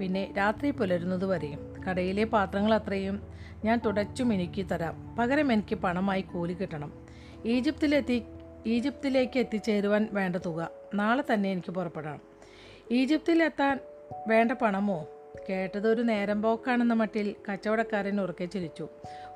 [0.00, 1.82] പിന്നെ രാത്രി പുലരുന്നത് വരെയും.
[1.82, 3.22] കടയിലെ പാത്രങ്ങൾ അത്രയും
[3.64, 5.16] ഞാൻ തുടച്ചും എനിക്ക് തരാം.
[5.16, 6.92] പകരം എനിക്ക് പണമായി കൂലി കിട്ടണം.
[7.44, 8.22] ഈജിപ്തിലെത്തി
[8.66, 10.70] ഈജിപ്തിലേക്ക് എത്തിച്ചേരുവാൻ വേണ്ട തുക.
[10.94, 12.20] നാളെ തന്നെ എനിക്ക് പുറപ്പെടണം.
[12.90, 13.78] ഈജിപ്തിലെത്താൻ
[14.28, 15.06] വേണ്ട പണമോ?
[15.48, 18.88] കേട്ടത് ഒരു നേരം പോക്കാണെന്ന മട്ടിൽ കച്ചവടക്കാരൻ ഉറക്കെ ചിരിച്ചു.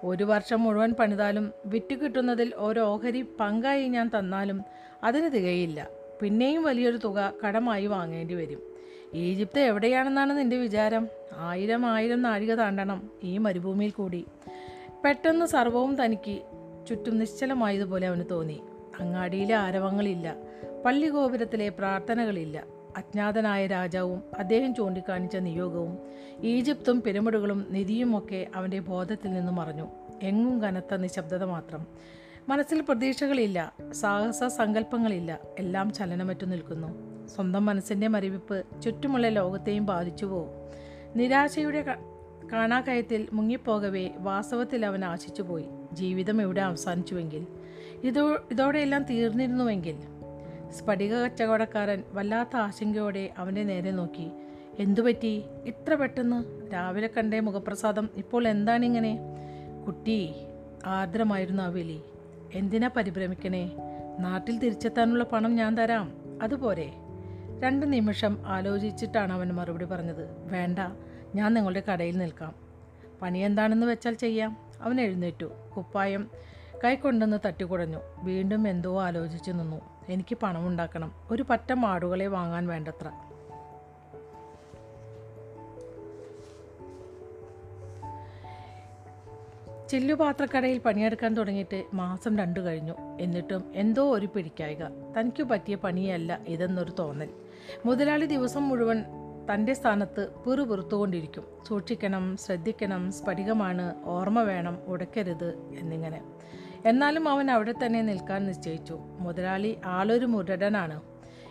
[0.05, 4.63] ഒരു വർഷം മുഴുവൻ പണിതാലും വിറ്റ് കിട്ടുന്നതിൽ ഓരോഹരി പങ്കായി ഞാൻ തന്നാലും
[5.05, 5.89] അതിന് തികയില്ല.
[6.21, 8.63] പിന്നെയും വലിയൊരു തുക കടമായി വാങ്ങേണ്ടി വരും.
[9.15, 11.09] ഈജിപ്ത് എവിടെയാണെന്നാണ് നിന്റെ വിചാരം?
[11.37, 14.25] ആയിരം ആയിരം നാഴിക താണ്ടണം ഈ മരുഭൂമിയിൽ കൂടി.
[15.05, 16.43] പെട്ടെന്ന് സർവവും തനിക്ക്
[16.89, 18.61] ചുറ്റും നിശ്ചലമായതുപോലെ അവന് തോന്നി.
[19.01, 20.37] അങ്ങാടിയിലെ ആരവങ്ങളില്ല.
[20.85, 22.82] പള്ളി ഗോപുരത്തിലെ പ്രാർത്ഥനകളില്ല.
[22.97, 25.99] അജ്ഞാതനായ രാജാവും അദ്ദേഹം ചൂണ്ടിക്കാണിച്ച നിയോഗവും
[26.41, 29.89] ഈജിപ്തും പിരമിഡുകളും നിധിയുമൊക്കെ അവന്റെ ബോധത്തിൽ നിന്നും മറഞ്ഞു
[30.23, 31.87] എങ്ങും കനത്ത നിശബ്ദത മാത്രം.
[32.49, 37.13] മനസ്സിൽ പ്രതീക്ഷകളില്ല സാഹസ സങ്കല്പങ്ങളില്ല എല്ലാം ചലനമറ്റു നിൽക്കുന്നു.
[37.29, 40.51] സ്വന്തം മനസ്സിന്റെ മരവിപ്പ് ചുറ്റുമുള്ള ലോകത്തെയും ബാധിച്ചു പോകും
[41.17, 41.97] നിരാശയുടെ
[42.53, 45.65] കാണാക്കയത്തിൽ മുങ്ങിപ്പോകവേ വാസ്തവത്തിൽ അവൻ ആശിച്ചുപോയി.
[45.93, 47.47] ജീവിതം എവിടെ അവസാനിച്ചുവെങ്കിൽ?
[48.03, 50.12] ഇതോ ഇതോടെയെല്ലാം തീർന്നിരുന്നുവെങ്കിൽ?
[50.73, 54.31] സ്ഫടിക കച്ചവടക്കാരൻ വല്ലാത്ത ആശങ്കയോടെ അവന്റെ നേരെ നോക്കി.
[54.79, 55.45] എന്തുപറ്റി?
[55.65, 56.73] ഇത്ര പെട്ടെന്ന്?
[56.73, 59.19] രാവിലെ കണ്ടേ മുഖപ്രസാദം ഇപ്പോൾ എന്താണിങ്ങനെ?
[59.87, 60.35] കുട്ടി
[60.87, 62.01] ആർദ്രമായിരുന്നു ആ വിളി.
[62.55, 63.71] എന്തിനാ പരിഭ്രമിക്കണേ?
[64.19, 66.13] നാട്ടിൽ തിരിച്ചെത്താനുള്ള പണം ഞാൻ തരാം.
[66.43, 66.93] അതുപോരെ
[67.63, 70.53] രണ്ട് നിമിഷം ആലോചിച്ചിട്ടാണ് അവൻ മറുപടി പറഞ്ഞത്.
[70.53, 70.79] വേണ്ട
[71.35, 72.55] ഞാൻ നിങ്ങളുടെ കടയിൽ നിൽക്കാം.
[73.23, 74.57] പണി എന്താണെന്ന് വെച്ചാൽ ചെയ്യാം.
[74.83, 75.51] അവൻ എഴുന്നേറ്റു.
[75.77, 76.31] കുപ്പായം
[76.85, 77.99] കൈക്കൊണ്ടെന്ന് തട്ടിക്കുടഞ്ഞു.
[78.23, 79.92] വീണ്ടും എന്തോ ആലോചിച്ച് നിന്നു.
[80.09, 81.13] എനിക്ക് പണമുണ്ടാക്കണം.
[81.31, 83.11] ഒരു പറ്റം ആടുകളെ വാങ്ങാൻ വേണ്ടത്ര.
[89.89, 92.93] ചില്ലുപാത്രക്കടയിൽ പണിയെടുക്കാൻ തുടങ്ങിയിട്ട് മാസം രണ്ടു കഴിഞ്ഞു.
[93.21, 94.85] എന്നിട്ടും എന്തോ ഒരു പിടിക്കായിക.
[94.89, 97.29] തനിക്ക് പറ്റിയ പണിയല്ല ഇതെന്നൊരു തോന്നൽ.
[97.87, 99.05] മുതലാളി ദിവസം മുഴുവൻ
[99.55, 101.45] തന്റെ സ്ഥാനത്ത് പിറുപിറുത്തുകൊണ്ടിരിക്കും.
[101.69, 106.23] സൂക്ഷിക്കണം ശ്രദ്ധിക്കണം സ്ഫടികമാണ് ഓർമ്മ വേണം ഉടക്കരുത് എന്നിങ്ങനെ.
[106.87, 108.99] എന്നാലും അവൻ അവിടെ തന്നെ നിൽക്കാൻ നിശ്ചയിച്ചു.
[109.19, 111.01] മുതലാളി ആളൊരു മുരടനാണ്.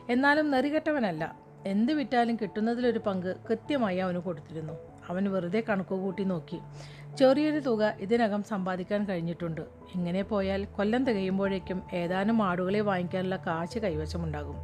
[0.10, 1.36] എന്നാലും നെറികെട്ടവനല്ല.
[1.66, 4.74] എന്ത് വിറ്റാലും കിട്ടുന്നതിലൊരു പങ്ക് കൃത്യമായി അവന് കൊടുത്തിരുന്നു.
[5.10, 6.60] അവൻ വെറുതെ കണക്കുകൂട്ടി നോക്കി.
[7.18, 9.62] ചെറിയൊരു തുക ഇതിനകം സമ്പാദിക്കാൻ കഴിഞ്ഞിട്ടുണ്ട്.
[9.96, 14.56] ഇങ്ങനെ പോയാൽ കൊല്ലം തികയുമ്പോഴേക്കും ഏതാനും ആടുകളെ വാങ്ങിക്കാനുള്ള കാശ് കൈവശമുണ്ടാകും.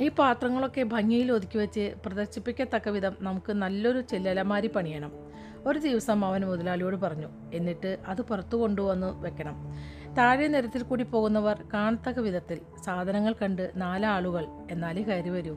[0.00, 5.29] ഈ പാത്രങ്ങളൊക്കെ ഭംഗിയിൽ ഒതുക്കി വെച്ച് പ്രദർശിപ്പിക്കത്തക്ക വിധം നമുക്ക് നല്ലൊരു ചെല്ലലമാരി പണിയണം.
[5.66, 9.74] ഒരു ദിവസം അവൻ മുതലാളിയോട് പറഞ്ഞു എന്നിട്ട് അത് പുറത്തു കൊണ്ടുവന്ന് വെക്കണം.
[10.18, 15.56] താഴെ നിരത്തിൽ കൂടി പോകുന്നവർ കാണത്തക്ക വിധത്തിൽ സാധനങ്ങൾ കണ്ട് നാലാളുകൾ എന്നാലേ കയറി വരൂ.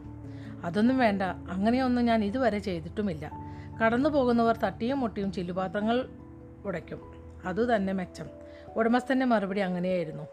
[0.64, 3.32] അതൊന്നും വേണ്ട അങ്ങനെയൊന്നും ഞാൻ ഇതുവരെ ചെയ്തിട്ടുമില്ല.
[3.86, 6.10] കടന്നു പോകുന്നവർ തട്ടിയും മുട്ടിയും ചില്ലുപാത്രങ്ങൾ
[6.66, 7.02] ഉടയ്ക്കും.
[7.46, 8.26] അതുതന്നെ മെച്ചം.
[8.76, 10.24] ഉടമസ്ഥന്റെ മറുപടി അങ്ങനെയായിരുന്നു.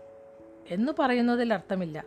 [0.70, 2.04] എന്ന് പറയുന്നതിൽ അർത്ഥമില്ല.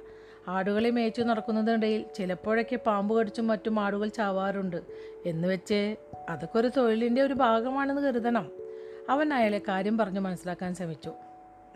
[0.47, 4.81] ആടുകളെ മേച്ചു നടക്കുന്നതിനിടയിൽ ചിലപ്പോഴൊക്കെ പാമ്പ് കടിച്ചും മറ്റും ആടുകൾ ചാവാറുണ്ട്.
[5.25, 5.95] എന്ന് വെച്ച്
[6.29, 8.51] അതൊക്കെ ഒരു തൊഴിലിന്റെ ഒരു ഭാഗമാണെന്ന് കരുതണം.
[9.09, 11.11] അവൻ അയാളെ കാര്യം പറഞ്ഞു മനസ്സിലാക്കാൻ ശ്രമിച്ചു.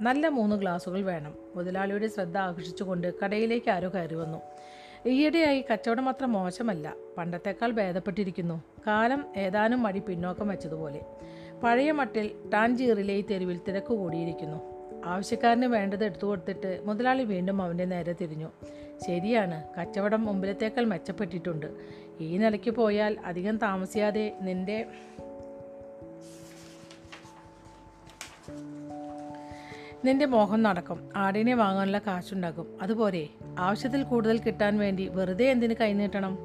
[0.02, 1.36] നല്ല മൂന്ന് ഗ്ലാസുകൾ വേണം.
[1.56, 4.42] മുതലാളിയുടെ ശ്രദ്ധ ആകർഷിച്ചുകൊണ്ട് കടയിലേക്ക് ആരോ കയറി വന്നു.
[5.08, 6.94] ഈയിടെയായി കച്ചവടം അത്ര മോശമല്ല.
[7.18, 8.64] പണ്ടത്തേക്കാൾ ഭേദപ്പെട്ടിരിക്കുന്നു.
[8.88, 11.06] കാലം ഏതാനും മടി പിന്നോക്കം വെച്ചതുപോലെ.
[11.64, 14.77] പഴയ മട്ടിൽ ടാൻജീറിലെ ഈ തെരുവിൽ തിരക്ക് കൂടിയിരിക്കുന്നു.
[15.08, 18.48] ആവശ്യക്കാരന് വേണ്ടത് എടുത്തു കൊടുത്തിട്ട് മുതലാളി വീണ്ടും അവന്റെ നേരെ തിരിഞ്ഞു.
[19.08, 21.66] ശരിയാണ് കച്ചവടം മുമ്പിലത്തേക്കാൾ മെച്ചപ്പെട്ടിട്ടുണ്ട്.
[22.20, 24.86] ഈ നിലയ്ക്ക് പോയാൽ അധികം താമസിയാതെ നിന്റെ
[30.06, 31.10] നിന്റെ മോഹം നടക്കും.
[31.16, 32.78] ആടിനെ വാങ്ങാനുള്ള കാശുണ്ടാകും.
[32.82, 33.28] അതുപോലെ
[33.60, 36.38] ആവശ്യത്തിൽ കൂടുതൽ കിട്ടാൻ വേണ്ടി വെറുതെ എന്തിന് കൈനീട്ടണം?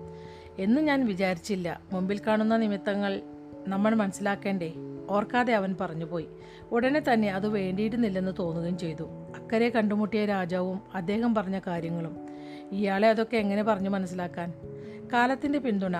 [0.59, 1.81] എന്ന് ഞാൻ വിചാരിച്ചില്ല.
[1.93, 3.21] മുമ്പിൽ കാണുന്ന നിമിത്തങ്ങൾ
[3.69, 4.73] നമ്മൾ മനസ്സിലാക്കേണ്ടേ?
[5.13, 6.29] ഓർക്കാതെ അവൻ പറഞ്ഞുപോയി.
[6.73, 9.05] ഉടനെ തന്നെ അത് വേണ്ടിയിരുന്നില്ലെന്ന് തോന്നുകയും ചെയ്തു.
[9.37, 12.17] അക്കരെ കണ്ടുമുട്ടിയ രാജാവും അദ്ദേഹം പറഞ്ഞ കാര്യങ്ങളും.
[12.73, 14.53] ഇയാളെ അതൊക്കെ എങ്ങനെ പറഞ്ഞു മനസ്സിലാക്കാൻ?
[15.13, 15.99] കാലത്തിന്റെ പിന്തുണ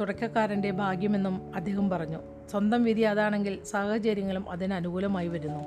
[0.00, 2.18] തുടക്കക്കാരന്റെ ഭാഗ്യമെന്നും അദ്ദേഹം പറഞ്ഞു.
[2.50, 5.64] സ്വന്തം വിധി അതാണെങ്കിൽ സാഹചര്യങ്ങളും അതിന് അനുകൂലമായി വരുന്നു.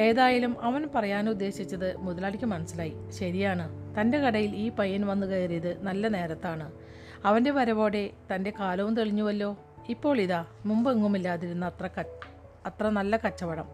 [0.00, 2.92] ഏതായാലും അവൻ പറയാൻ ഉദ്ദേശിച്ചത് മുതലാളിക്ക് മനസ്സിലായി.
[3.10, 3.94] ശരിയാണ്.
[4.00, 6.72] തന്റെ കടയിൽ ഈ പയ്യൻ വന്നു കയറിയത് നല്ല നേരത്താണ്.
[7.24, 9.56] അവന്റെ വരവോടെ തന്റെ കാലവും തെളിഞ്ഞുവല്ലോ.
[9.88, 12.04] ഇപ്പോൾ ഇതാ മുമ്പെങ്ങുമില്ലാതിരുന്ന അത്ര
[12.66, 13.64] അത്ര നല്ല കച്ചവടം.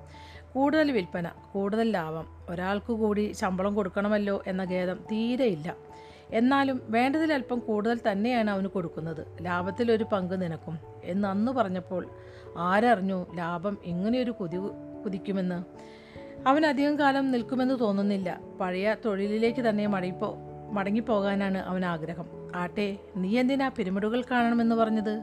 [0.54, 2.26] കൂടുതൽ വിൽപ്പന കൂടുതൽ ലാഭം.
[2.48, 5.76] ഒരാൾക്ക് കൂടി ശമ്പളം കൊടുക്കണമല്ലോ എന്ന ഖേദം തീരെയില്ല
[6.30, 9.26] എന്നാലും വേണ്ടതിലല്പം കൂടുതൽ തന്നെയാണ് അവന് കൊടുക്കുന്നത്.
[9.42, 10.78] ലാഭത്തിലൊരു പങ്ക് നിനക്കും.
[11.04, 12.08] എന്ന് അന്ന് പറഞ്ഞപ്പോൾ
[12.56, 14.56] ആരറിഞ്ഞു ലാഭം ഇങ്ങനെയൊരു കുതി
[15.04, 15.64] കുതിക്കുമെന്ന്.
[16.48, 18.40] അവൻ അധികം കാലം നിൽക്കുമെന്ന് തോന്നുന്നില്ല.
[18.60, 20.36] പഴയ തൊഴിലിലേക്ക് തന്നെ മടങ്ങിപ്പോ
[20.72, 25.22] മടങ്ങിപ്പോകാനാണ് അവൻ ആഗ്രഹം ആട്ടെ നീ എന്തിനാ പിരമിഡുകൾ കാണണമെന്ന് പറഞ്ഞത്?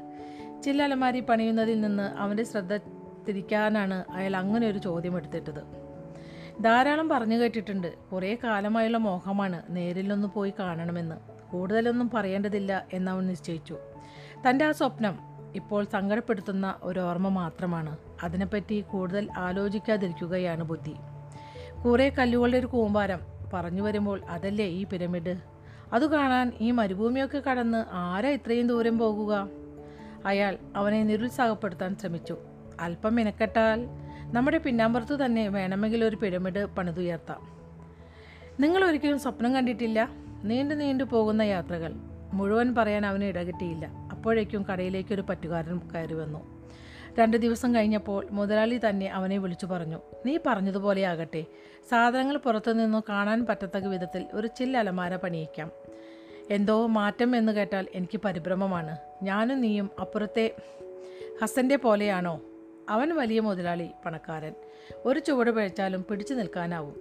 [0.63, 2.78] ചില അലമാരി പണിയുന്നതിൽ നിന്ന് അവന്റെ ശ്രദ്ധ
[3.28, 5.63] തിരിക്കാനാണ് അയാൾ അങ്ങനെ ഒരു ചോദ്യം എടുത്തിട്ടത്.
[6.63, 7.93] ധാരാളം പറഞ്ഞു കേട്ടിട്ടുണ്ട്.
[8.12, 11.15] കുറേ കാലമായുള്ള മോഹമാണ് നേരിലൊന്ന് പോയി കാണണമെന്ന്.
[11.52, 13.78] കൂടുതലൊന്നും പറയേണ്ടതില്ല എന്നവൻ നിശ്ചയിച്ചു.
[14.50, 15.19] തന്റെ ആ സ്വപ്നം
[15.56, 17.97] ഇപ്പോൾ സങ്കടപ്പെടുത്തുന്ന ഒരു ഓർമ്മ മാത്രമാണ്.
[18.24, 20.95] അതിനെപ്പറ്റി കൂടുതൽ ആലോചിക്കാതിരിക്കുകയാണ് ബുദ്ധി.
[21.86, 23.19] കുറേ കല്ലുകളുടെ ഒരു കൂമ്പാരം
[23.54, 25.38] പറഞ്ഞു വരുമ്പോൾ അതല്ലേ ഈ പിരമിഡ്?
[25.93, 29.61] അത് കാണാൻ ഈ മരുഭൂമിയൊക്കെ കടന്ന് ആരാ ഇത്രയും ദൂരം പോകുക?
[30.25, 32.38] അയാൾ അവനെ നിരുത്സാഹപ്പെടുത്താൻ ശ്രമിച്ചു.
[32.79, 33.88] അല്പം മിനക്കെട്ടാൽ
[34.34, 37.51] നമ്മുടെ പിന്നാമ്പുറത്ത് തന്നെ വേണമെങ്കിൽ ഒരു പിരമിഡ് പണിതുയർത്താം.
[38.60, 40.10] നിങ്ങൾ ഒരിക്കലും സ്വപ്നം കണ്ടിട്ടില്ല?
[40.43, 41.93] നീണ്ടു നീണ്ടു പോകുന്ന യാത്രകൾ.
[42.34, 43.86] മുഴുവൻ പറയാൻ അവന് ഇടകിട്ടിയില്ല.
[43.86, 46.62] അപ്പോഴേക്കും കടയിലേക്ക് ഒരു പറ്റുകാരൻ കയറി വന്നു.
[47.19, 49.99] രണ്ട് ദിവസം കഴിഞ്ഞപ്പോൾ മുതലാളി തന്നെ അവനെ വിളിച്ചു പറഞ്ഞു.
[50.25, 51.45] നീ പറഞ്ഞതുപോലെ ആകട്ടെ.
[51.89, 55.71] സാധനങ്ങൾ പുറത്തു നിന്നു കാണാൻ പറ്റത്തക്ക വിധത്തിൽ ഒരു ചില്ല അലമാര പണിയിക്കാം.
[56.49, 58.97] എന്തോ മാറ്റം എന്ന് കേട്ടാൽ എനിക്ക് പരിഭ്രമമാണ്.
[59.21, 60.55] ഞാനും നീയും അപ്പുറത്തെ
[61.43, 62.41] ഹസന്റെ പോലെയാണോ?
[62.89, 64.53] അവൻ വലിയ മുതലാളി പണക്കാരൻ.
[65.05, 66.95] ഒരു ചുവട് പഴിച്ചാലും പിടിച്ചു നിൽക്കാനാവും.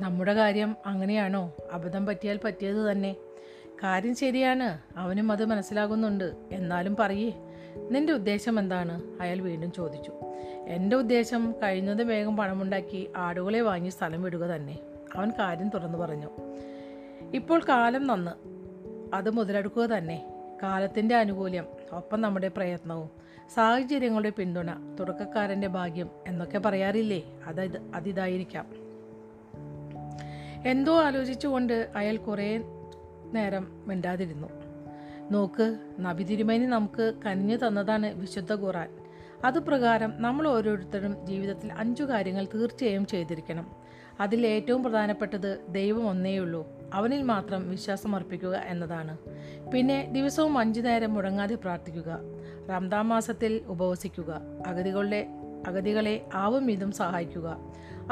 [0.00, 1.52] നമ്മുടെ കാര്യം അങ്ങനെയാണോ?
[1.72, 3.16] അബദ്ധം പറ്റിയാൽ പറ്റിയത് തന്നെ.
[3.82, 6.32] കാര്യം ശരിയാണ് അവനും അത് മനസ്സിലാകുന്നുണ്ട്.
[6.52, 7.32] എന്നാലും പറയേ
[7.90, 9.02] നിന്റെ ഉദ്ദേശം എന്താണ്?
[9.20, 10.12] അയാൾ വീണ്ടും ചോദിച്ചു.
[10.66, 14.78] എന്റെ ഉദ്ദേശം കഴിഞ്ഞത് വേഗം പണമുണ്ടാക്കി ആടുകളെ വാങ്ങി സ്ഥലം വിടുക തന്നെ.
[15.16, 16.28] അവൻ കാര്യം തുറന്നു പറഞ്ഞു.
[17.34, 18.30] ഇപ്പോൾ കാലം നന്ന്.
[19.14, 20.35] അത് മുതലെടുക്കുക തന്നെ.
[20.62, 23.10] കാലത്തിന്റെ ആനുകൂല്യം ഒപ്പം നമ്മുടെ പ്രയത്നവും
[23.54, 27.22] സാഹചര്യങ്ങളുടെ പിന്തുണ തുടക്കക്കാരന്റെ ഭാഗ്യം എന്നൊക്കെ പറയാറില്ലേ?
[27.46, 28.66] അത് അതിതായിരിക്കാം
[30.66, 32.58] എന്തോ ആലോചിച്ചുകൊണ്ട് അയാൾ കുറേ
[33.32, 34.48] നേരം മിണ്ടാതിരുന്നു.
[35.30, 38.88] നോക്ക് നബി തിരുമേനി നമുക്ക് കനിഞ്ഞു തന്നതാണ് വിശുദ്ധ ഖുറാൻ
[39.44, 43.70] അതുപ്രകാരം നമ്മൾ ഓരോരുത്തരും ജീവിതത്തിൽ അഞ്ചു കാര്യങ്ങൾ തീർച്ചയായും ചെയ്തിരിക്കണം.
[44.20, 46.75] അതിൽ ഏറ്റവും പ്രധാനപ്പെട്ടത് ദൈവം ഒന്നേയുള്ളൂ.
[46.94, 49.18] അവനിൽ മാത്രം വിശ്വാസം അർപ്പിക്കുക എന്നതാണ്.
[49.72, 52.18] പിന്നെ ദിവസവും അഞ്ചു നേരം മുടങ്ങാതെ പ്രാർത്ഥിക്കുക.
[52.70, 54.40] റംദാം മാസത്തിൽ ഉപവസിക്കുക.
[54.66, 55.26] അഗതികളുടെ
[55.66, 57.56] അഗതികളെ ആവും വിധം സഹായിക്കുക.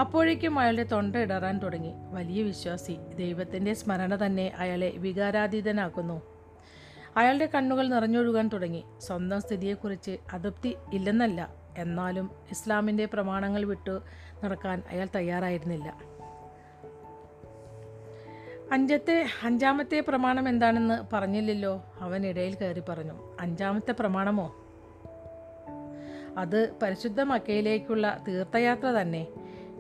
[0.01, 1.93] അപ്പോഴേക്കും അയാളുടെ തൊണ്ട ഇടറാൻ തുടങ്ങി.
[2.13, 2.97] വലിയ വിശ്വാസി.
[3.17, 6.23] ദൈവത്തിന്റെ സ്മരണ തന്നെ അയാളെ വികാരാതീതനാക്കുന്നു.
[7.17, 8.85] അയാളുടെ കണ്ണുകൾ നിറഞ്ഞൊഴുകാൻ തുടങ്ങി.
[9.01, 11.65] സ്വന്തം സ്ഥിതിയെക്കുറിച്ച് അതൃപ്തി ഇല്ലെന്നല്ല.
[11.79, 14.01] എന്നാലും ഇസ്ലാമിന്റെ പ്രമാണങ്ങൾ വിട്ടു
[14.45, 16.14] നടക്കാൻ അയാൾ തയ്യാറായിരുന്നില്ല.
[18.73, 21.85] അഞ്ചത്തെ അഞ്ചാമത്തെ പ്രമാണം എന്താണെന്ന് പറഞ്ഞില്ലല്ലോ.
[22.01, 24.57] അവൻ ഇടയിൽ കയറി പറഞ്ഞു അഞ്ചാമത്തെ പ്രമാണമോ?
[26.39, 29.27] അത് പരിശുദ്ധ മക്കയിലേക്കുള്ള തീർത്ഥയാത്ര തന്നെ.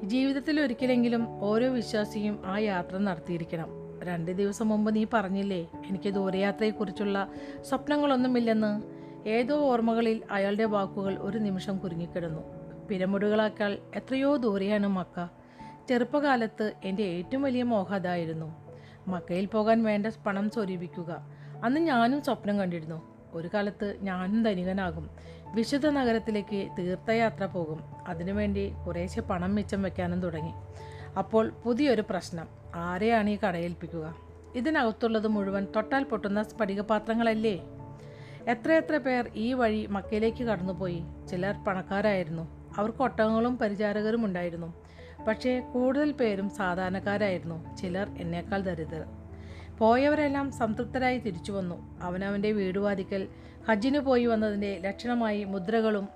[0.05, 3.69] ജീവിതത്തിൽ ഒരിക്കലെങ്കിലും ഓരോ വിശ്വാസിയും ആ യാത്ര നടത്തിയിരിക്കണം.
[4.05, 7.29] രണ്ട് ദിവസം മുമ്പ് നീ പറഞ്ഞില്ലേ എനിക്ക് ദൂരയാത്രയെക്കുറിച്ചുള്ള
[7.63, 8.83] സ്വപ്നങ്ങളൊന്നുമില്ലെന്ന്.
[9.29, 12.43] ഏതോ ഓർമ്മകളിൽ അയാളുടെ വാക്കുകൾ ഒരു നിമിഷം കുരുങ്ങിക്കിടന്നു.
[12.89, 15.29] പിരമിഡുകളേക്കാൾ എത്രയോ ദൂരെയാണ് മക്ക.
[15.89, 18.64] ചെറുപ്പകാലത്ത് എന്റെ ഏറ്റവും വലിയ മോഹം അതായിരുന്നു
[19.09, 21.27] മക്കയിൽ പോകാൻ വേണ്ട പണം സ്വരൂപിക്കുക.
[21.65, 23.03] അന്ന് ഞാനും സ്വപ്നം കണ്ടിരുന്നു.
[23.33, 25.11] ഒരു കാലത്ത് ഞാനും ധനികനാകും.
[25.55, 27.81] വിശുദ്ധ നഗരത്തിലേക്ക് തീർത്ഥയാത്ര പോകും.
[28.09, 30.53] അതിനുവേണ്ടി കുറേശ്ശെ പണം മിച്ചം വയ്ക്കാനും തുടങ്ങി.
[31.19, 32.49] അപ്പോൾ പുതിയൊരു പ്രശ്നം.
[32.75, 34.17] ആരെയാണ് ഈ കടയേൽപ്പിക്കുക?
[34.55, 37.61] ഇതിനകത്തുള്ളത് മുഴുവൻ തൊട്ടാൽ പൊട്ടുന്ന സ്ഫടികപാത്രങ്ങളല്ലേ?
[38.49, 41.03] എത്രയെത്ര പേർ ഈ വഴി മക്കയിലേക്ക് കടന്നുപോയി?
[41.31, 42.73] ചിലർ പണക്കാരായിരുന്നു.
[42.77, 44.84] അവർക്ക് ഒട്ടകങ്ങളും പരിചാരകരും ഉണ്ടായിരുന്നു.
[45.29, 47.77] പക്ഷേ കൂടുതൽ പേരും സാധാരണക്കാരായിരുന്നു.
[47.77, 49.05] ചിലർ എന്നേക്കാൾ ദരിദ്രർ.
[49.79, 52.01] പോയവരെല്ലാം സംതൃപ്തരായി തിരിച്ചു വന്നു.
[52.01, 53.29] അവനവന്റെ വീടുവാതിക്കൽ
[53.69, 56.09] ഹജ്ജിന് പോയി വന്നതിന്റെ ലക്ഷണമായി മുദ്രകളും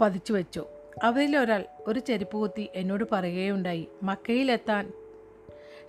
[0.00, 0.66] പതിച്ചു വെച്ചു.
[1.02, 4.92] അവരിൽ ഒരാൾ ഒരു ചെരുപ്പ് കുത്തി എന്നോട് പറയുകയുണ്ടായി മക്കയിലെത്താൻ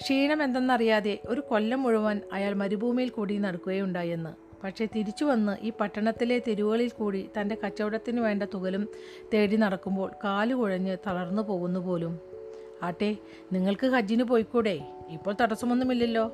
[0.01, 6.89] ക്ഷീണം എന്തെന്നറിയാതെ ഒരു കൊല്ലം മുഴുവൻ അയാൾ മരുഭൂമിയിൽ കൂടി നടക്കുകയുണ്ടായെന്ന് പക്ഷേ തിരിച്ചു വന്ന് ഈ പട്ടണത്തിലെ തെരുവുകളിൽ
[6.89, 8.88] കൂടി തന്റെ കച്ചവടത്തിന് വേണ്ട തുകലും
[9.34, 12.19] തേടി നടക്കുമ്പോൾ കാൽ കുഴഞ്ഞ് തളർന്നു പോകുന്നു പോലും.
[12.84, 13.15] ആട്ടെ
[13.54, 14.80] നിങ്ങൾക്ക് ഹജ്ജിന് പോയിക്കൂടെ?
[15.10, 16.32] ഇപ്പോൾ തടസ്സമൊന്നുമില്ലല്ലോ.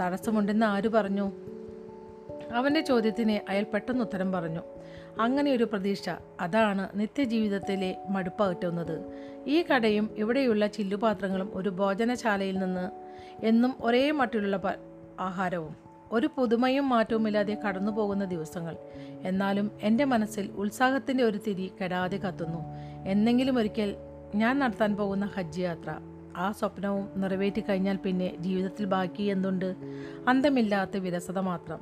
[0.00, 1.32] തടസ്സമുണ്ടെന്ന് ആര് പറഞ്ഞു?
[2.52, 4.60] അവന്റെ ചോദ്യത്തിന് അയാൾ പെട്ടെന്ന് ഉത്തരം പറഞ്ഞു.
[5.18, 6.10] അങ്ങനെ ഒരു പ്രതീക്ഷ.
[6.40, 9.04] അതാണ് നിത്യജീവിതത്തിലെ മടുപ്പകറ്റുന്നത്.
[9.46, 12.90] ഈ കടയും ഇവിടെയുള്ള ചില്ലുപാത്രങ്ങളും ഒരു ഭോജനശാലയിൽ നിന്ന്
[13.46, 14.74] എന്നും ഒരേ മട്ടിലുള്ള
[15.20, 15.89] ആഹാരവും.
[16.12, 18.76] ഒരു പുതുമയും മാറ്റവുമില്ലാതെ കടന്നു പോകുന്ന ദിവസങ്ങൾ.
[19.22, 22.58] എന്നാലും എന്റെ മനസ്സിൽ ഉത്സാഹത്തിന്റെ ഒരു തിരി കെടാതെ കത്തുന്നു.
[23.08, 23.96] എന്നെങ്കിലും ഒരിക്കൽ
[24.34, 26.00] ഞാൻ നടത്താൻ പോകുന്ന ഹജ്ജ് യാത്ര
[26.36, 29.74] ആ സ്വപ്നവും നിറവേറ്റി കഴിഞ്ഞാൽ പിന്നെ ജീവിതത്തിൽ ബാക്കി എന്തുണ്ട്?
[30.28, 31.78] അന്തമില്ലാത്ത വിരസത മാത്രം.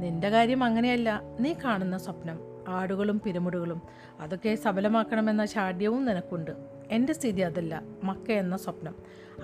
[0.00, 3.82] നിന്റെ കാര്യം അങ്ങനെയല്ല നീ കാണുന്ന സ്വപ്നം ആടുകളും പിരമിഡുകളും
[4.20, 6.50] അതൊക്കെ സഫലമാക്കണമെന്ന ശാഠ്യവും നിനക്കുണ്ട്.
[6.90, 8.94] എന്റെ സ്ഥിതി അതല്ല മക്ക എന്ന സ്വപ്നം.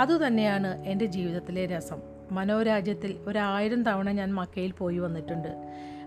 [0.00, 2.09] അതുതന്നെയാണ് എന്റെ ജീവിതത്തിലെ രസം.
[2.30, 5.48] മനോരാജ്യത്തിൽ ഒരായിരം തവണ ഞാൻ മക്കയിൽ പോയി വന്നിട്ടുണ്ട്.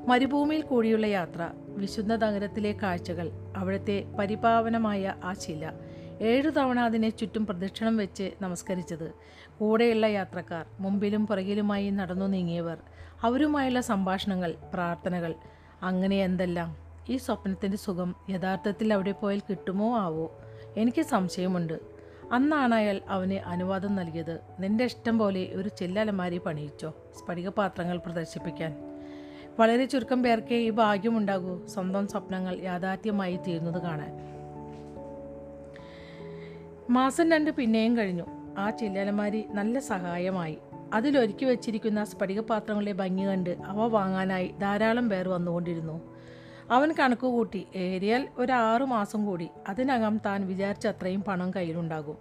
[0.08, 5.72] മരുഭൂമിയിൽ കൂടിയുള്ള യാത്ര വിശുദ്ധ നഗരത്തിലെ കാഴ്ചകൾ അവിടുത്തെ പരിപാവനമായ ആ ശില
[6.22, 9.14] ഏഴു തവണ അതിനെ ചുറ്റും പ്രദക്ഷിണം വെച്ച് നമസ്കരിച്ചത്.
[9.60, 12.78] കൂടെയുള്ള യാത്രക്കാർ മുമ്പിലും പുറകിലുമായി നടന്നു നീങ്ങിയവർ
[13.24, 15.36] അവരുമായുള്ള സംഭാഷണങ്ങൾ പ്രാർത്ഥനകൾ.
[15.82, 16.78] അങ്ങനെ എന്തെല്ലാം?
[17.10, 19.98] ഈ സ്വപ്നത്തിന്റെ സുഖം യഥാർത്ഥത്തിൽ അവിടെ പോയാൽ കിട്ടുമോ?
[19.98, 20.40] ആവോ?
[20.78, 21.93] എനിക്ക് സംശയമുണ്ട്.
[22.34, 24.40] അന്നാണ് അയാൾ അവന് അനുവാദം നൽകിയത്.
[24.60, 26.90] നിന്റെ ഇഷ്ടം പോലെ ഒരു ചെല്ലലമാരി പണിയിച്ചോ?
[26.90, 28.76] സ്ഫടികപാത്രങ്ങൾ പ്രദർശിപ്പിക്കാൻ.
[29.60, 31.66] വളരെ ചുരുക്കം പേർക്കേ ഈ ഭാഗ്യമുണ്ടാകൂ.
[31.68, 34.34] സ്വന്തം സ്വപ്നങ്ങൾ യാഥാർത്ഥ്യമായി തീരുന്നത് കാണാൻ.
[36.90, 38.24] മാസം രണ്ട് പിന്നെയും കഴിഞ്ഞു.
[38.58, 40.58] ആ ചില്ലലമാരി നല്ല സഹായമായി.
[40.94, 46.13] അതിലൊരുക്കി വെച്ചിരിക്കുന്ന സ്ഫടികപാത്രങ്ങളുടെ ഭംഗി കണ്ട് അവ വാങ്ങാനായി ധാരാളം പേർ വന്നുകൊണ്ടിരുന്നു.
[46.72, 47.68] അവൻ കണക്ക് കൂട്ടി.
[47.76, 49.50] ഏരിയൽ ഒരു ആറു മാസം കൂടി.
[49.70, 52.18] അതിനകം താൻ വിചാരിച്ച അത്രയും പണം കയ്യിലുണ്ടാകും.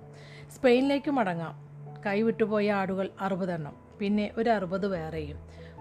[0.56, 1.72] സ്പെയിനിലേക്ക് മടങ്ങാം.
[2.06, 3.76] കൈവിട്ടുപോയ ആടുകൾ അറുപതെണ്ണം.
[3.98, 5.36] പിന്നെ ഒരു അറുപത് വേറെയും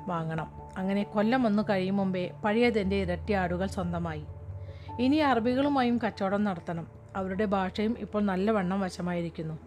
[0.07, 0.51] വാങ്ങണം.
[0.77, 4.25] അങ്ങനെ കൊല്ലം ഒന്ന് കഴിയും മുമ്പേ പഴയതിന്റെ ഇരട്ടി ആടുകൾ സ്വന്തമായി.
[4.99, 6.87] ഇനി അറബികളുമായും കച്ചവടം നടത്തണം.
[7.15, 9.59] അവരുടെ ഭാഷയും ഇപ്പോൾ നല്ലവണ്ണം വശമായിരിക്കുന്നു.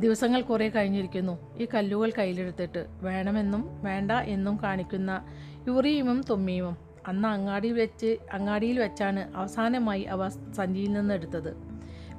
[0.00, 1.56] ദിവസങ്ങൾ കുറേ കഴിഞ്ഞിരിക്കുന്നു.
[1.56, 5.24] ഈ കല്ലുകൾ കയ്യിലെടുത്തിട്ട് വേണമെന്നും വേണ്ട എന്നും കാണിക്കുന്ന
[5.68, 11.56] യുറിയുമും തുമ്മിയുമും അന്ന് അങ്ങാടി വെച്ച് അങ്ങാടിയിൽ വെച്ചാണ് അവസാനമായി അവ സഞ്ചിയിൽ നിന്ന് എടുത്തത്.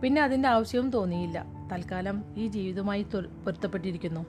[0.04, 1.46] പിന്നെ അതിന്റെ ആവശ്യവും തോന്നിയില്ല.
[1.74, 4.26] തൽക്കാലം ഈ ജീവിതമായി പൊരുത്തപ്പെട്ടിരിക്കുന്നു.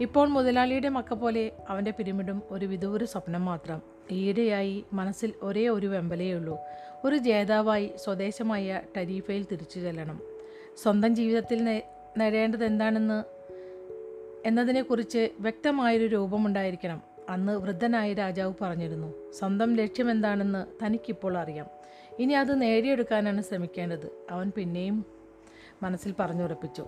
[0.00, 3.82] ഇപ്പോൾ മുതലാളിയുടെ മക്ക പോലെ അവന്റെ പിരമിഡും ഒരു വിദൂര സ്വപ്നം മാത്രം.
[4.10, 6.58] ഈയിടെയായി മനസ്സിൽ ഒരേ ഒരു വെമ്പലയുള്ളൂ
[7.04, 10.20] ഒരു ജേതാവായി സ്വദേശമായ ടരീഫയിൽ തിരിച്ചു ചെല്ലണം.
[10.82, 11.82] സ്വന്തം ജീവിതത്തിൽ
[12.18, 13.24] നേടേണ്ടത് എന്താണെന്ന്
[14.46, 17.11] എന്നതിനെക്കുറിച്ച് വ്യക്തമായൊരു രൂപമുണ്ടായിരിക്കണം.
[17.28, 21.66] അന്ന് വൃദ്ധനായ രാജാവ് പറഞ്ഞിരുന്നു സ്വന്തം ലക്ഷ്യമെന്താണെന്ന് തനിക്കിപ്പോൾ അറിയാം.
[22.18, 25.04] ഇനി അത് നേടിയെടുക്കാനാണ് ശ്രമിക്കേണ്ടത് അവൻ പിന്നെയും
[25.82, 26.86] മനസ്സിൽ പറഞ്ഞുറപ്പിച്ചു.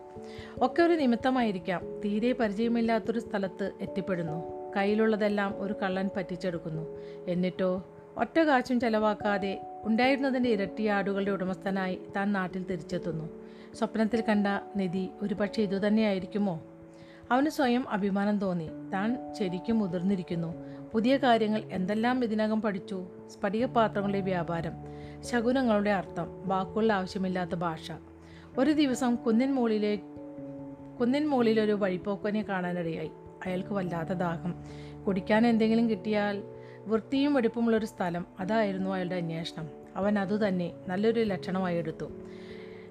[0.62, 2.00] ഒക്കെ ഒരു നിമിത്തമായിരിക്കാം.
[2.04, 4.70] തീരെ പരിചയമില്ലാത്തൊരു സ്ഥലത്ത് എത്തിപ്പെടുന്നു.
[4.76, 6.98] കയ്യിലുള്ളതെല്ലാം ഒരു കള്ളൻ പറ്റിച്ചെടുക്കുന്നു.
[7.28, 7.84] എന്നിട്ടോ
[8.16, 13.28] ഒറ്റ കാശും ചെലവാക്കാതെ ഉണ്ടായിരുന്നതിന്റെ ഇരട്ടി ആടുകളുടെ ഉടമസ്ഥനായി താൻ നാട്ടിൽ തിരിച്ചെത്തുന്നു.
[13.74, 16.62] സ്വപ്നത്തിൽ കണ്ട നിധി ഒരുപക്ഷെ ഇതുതന്നെയായിരിക്കുമോ?
[17.30, 18.68] അവന് സ്വയം അഭിമാനം തോന്നി.
[18.92, 20.54] താൻ ശരിക്കും മുതിർന്നിരിക്കുന്നു.
[20.92, 23.06] പുതിയ കാര്യങ്ങൾ എന്തെല്ലാം ഇതിനകം പഠിച്ചു?
[23.28, 24.72] സ്ഫടികപാത്രങ്ങളുടെ വ്യാപാരം.
[25.20, 26.48] ശകുനങ്ങളുടെ അർത്ഥം.
[26.48, 27.92] വാക്കുകളുടെ ആവശ്യമില്ലാത്ത ഭാഷ.
[28.58, 29.96] ഒരു ദിവസം കുന്നിൻ മുകളിലെ
[31.00, 33.10] കുന്നിൻ മുകളിൽ ഒരു വഴിപ്പോക്കനെ കാണാനിടയായി.
[33.46, 34.54] അയാൾക്ക് വല്ലാത്ത ദാഹം.
[35.06, 36.42] കുടിക്കാൻ എന്തെങ്കിലും കിട്ടിയാൽ
[36.86, 38.26] വൃത്തിയും വെടുപ്പുമുള്ളൊരു സ്ഥലം.
[38.40, 39.68] അതായിരുന്നു അയാളുടെ അന്വേഷണം.
[39.96, 42.04] അവൻ അതുതന്നെ നല്ലൊരു ലക്ഷണമായി എടുത്തു.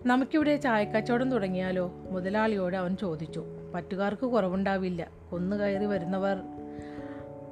[0.06, 1.94] നമുക്കിവിടെ ചായക്കച്ചവടം തുടങ്ങിയാലോ?
[2.12, 3.46] മുതലാളിയോട് അവൻ ചോദിച്ചു.
[3.74, 5.08] പറ്റുകാർക്ക് കുറവുണ്ടാവില്ല.
[5.32, 6.38] കൊന്നു കയറി വരുന്നവർ.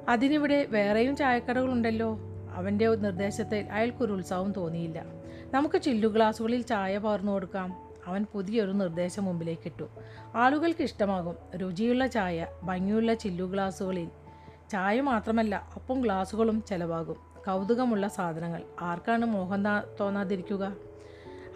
[0.08, 2.18] അതിനിവിടെ വേറെയും ചായക്കടകളുണ്ടല്ലോ.
[2.54, 5.04] അവന്റെ നിർദ്ദേശത്തിൽ അയാൾക്കൊരു ഉത്സാഹം തോന്നിയില്ല.
[5.54, 7.92] നമുക്ക് ചില്ലു ഗ്ലാസുകളിൽ ചായ പകർന്നു കൊടുക്കാം.
[8.06, 9.88] അവൻ പുതിയൊരു നിർദ്ദേശം മുമ്പിലേക്ക് ഇട്ടു
[10.34, 11.36] ആളുകൾക്ക് ഇഷ്ടമാകും.
[11.56, 14.08] രുചിയുള്ള ചായ ഭംഗിയുള്ള ചില്ലു ഗ്ലാസുകളിൽ.
[14.70, 17.16] ചായ മാത്രമല്ല ഒപ്പം ഗ്ലാസുകളും ചിലവാകും.
[17.46, 18.62] കൗതുകമുള്ള സാധനങ്ങൾ.
[18.80, 19.64] ആർക്കാണ് മോഹം
[20.00, 20.76] തോന്നാതിരിക്കുക?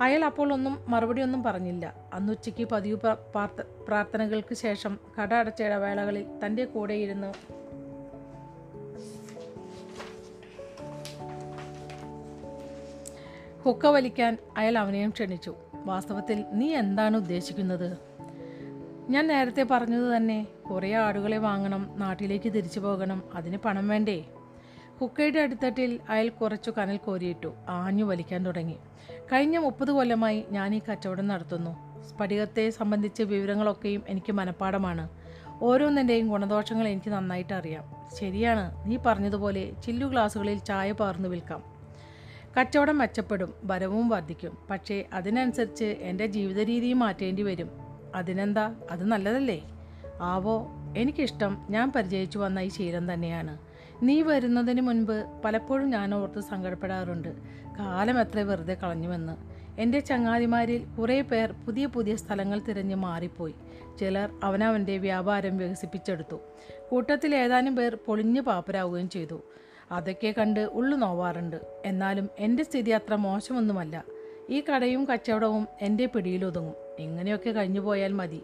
[0.01, 1.95] അയാൾ അപ്പോൾ ഒന്നും മറുപടി ഒന്നും പറഞ്ഞില്ല.
[2.13, 7.33] അന്നുച്ചയ്ക്ക് പതിവ് പ്രാർത്ഥ- പ്രാർത്ഥനകൾക്ക് ശേഷം കട അടച്ച ഇടവേളകളിൽ തന്റെ കൂടെ ഇരുന്ന്
[13.65, 15.55] ഹുക്ക വലിക്കാൻ അയാൾ അവനെയും ക്ഷണിച്ചു.
[15.75, 17.99] വാസ്തവത്തിൽ നീ എന്താണ് ഉദ്ദേശിക്കുന്നത്?
[19.11, 24.25] ഞാൻ നേരത്തെ പറഞ്ഞത് തന്നെ കുറേ ആടുകളെ വാങ്ങണം നാട്ടിലേക്ക് തിരിച്ചു പോകണം അതിന് പണം വേണ്ടേ?
[25.01, 28.77] ഹുക്കയുടെ അടിത്തട്ടിൽ അയാൾ കുറച്ചു കനൽ കോരിയിട്ടു ആഞ്ഞു വലിക്കാൻ തുടങ്ങി.
[29.33, 32.03] കഴിഞ്ഞ മുപ്പത് കൊല്ലമായി ഞാൻ ഈ കച്ചവടം നടത്തുന്നു.
[32.03, 35.09] സ്ഫടികത്തെ സംബന്ധിച്ച് വിവരങ്ങളൊക്കെയും എനിക്ക് മനഃപ്പാടമാണ്.
[35.63, 37.85] ഓരോന്നിന്റെയും ഗുണദോഷങ്ങൾ എനിക്ക് നന്നായിട്ട് അറിയാം.
[38.21, 41.63] ശരിയാണ് നീ പറഞ്ഞതുപോലെ ചില്ലു ഗ്ലാസുകളിൽ ചായ പാർന്നു വിൽക്കാം.
[42.61, 44.59] കച്ചവടം മെച്ചപ്പെടും വരവും വർദ്ധിക്കും.
[44.71, 47.71] പക്ഷേ അതിനനുസരിച്ച് എന്റെ ജീവിത രീതിയും മാറ്റേണ്ടി വരും.
[48.15, 48.75] അതിനെന്താ?
[48.91, 49.63] അത് നല്ലതല്ലേ?
[50.21, 53.59] ആവോ എനിക്കിഷ്ടം ഞാൻ പരിചയിച്ചു വന്ന ഈ ശീലം തന്നെയാണ്.
[54.03, 57.29] നീ വരുന്നതിന് മുൻപ് പലപ്പോഴും ഞാൻ ഓർത്ത് സങ്കടപ്പെടാറുണ്ട്.
[57.79, 59.37] കാലം എത്ര വെറുതെ കളഞ്ഞുവെന്ന്.
[59.81, 63.55] എന്റെ ചങ്ങാതിമാരിൽ കുറേ പേർ പുതിയ പുതിയ സ്ഥലങ്ങൾ തിരഞ്ഞ് മാറിപ്പോയി.
[64.01, 66.37] ചിലർ അവനവന്റെ വ്യാപാരം വികസിപ്പിച്ചെടുത്തു.
[66.91, 69.43] കൂട്ടത്തിൽ ഏതാനും പേർ പൊളിഞ്ഞു പാപ്പരാവുകയും ചെയ്തു.
[69.93, 71.61] അതൊക്കെ കണ്ട് ഉള്ളു നോവാറുണ്ട്.
[71.85, 74.05] എന്നാലും എന്റെ സ്ഥിതി അത്ര മോശമൊന്നുമല്ല.
[74.51, 78.43] ഈ കടയും കച്ചവടവും എന്റെ പിടിയിലൊതുങ്ങും ഇങ്ങനെയൊക്കെ കഴിഞ്ഞു പോയാൽ മതി.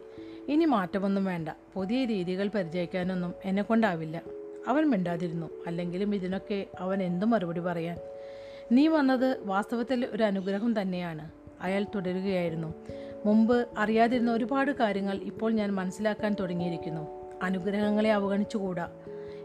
[0.49, 1.49] ഇനി മാറ്റമൊന്നും വേണ്ട.
[1.75, 5.46] പുതിയ രീതികൾ പരിചയിക്കാനൊന്നും എന്നെ കൊണ്ടാവില്ല അവൻ മിണ്ടാതിരുന്നു.
[5.66, 7.98] അല്ലെങ്കിലും ഇതിനൊക്കെ അവൻ എന്തു മറുപടി പറയാൻ?
[8.72, 11.31] നീ വന്നത് വാസ്തവത്തിൽ ഒരു അനുഗ്രഹം തന്നെയാണ്.
[11.61, 12.75] അയാൾ തുടരുകയായിരുന്നു.
[13.27, 17.22] മുമ്പ് അറിയാതിരുന്ന ഒരുപാട് കാര്യങ്ങൾ ഇപ്പോൾ ഞാൻ മനസ്സിലാക്കാൻ തുടങ്ങിയിരിക്കുന്നു.
[17.42, 18.90] അനുഗ്രഹങ്ങളെ അവഗണിച്ചുകൂടാ.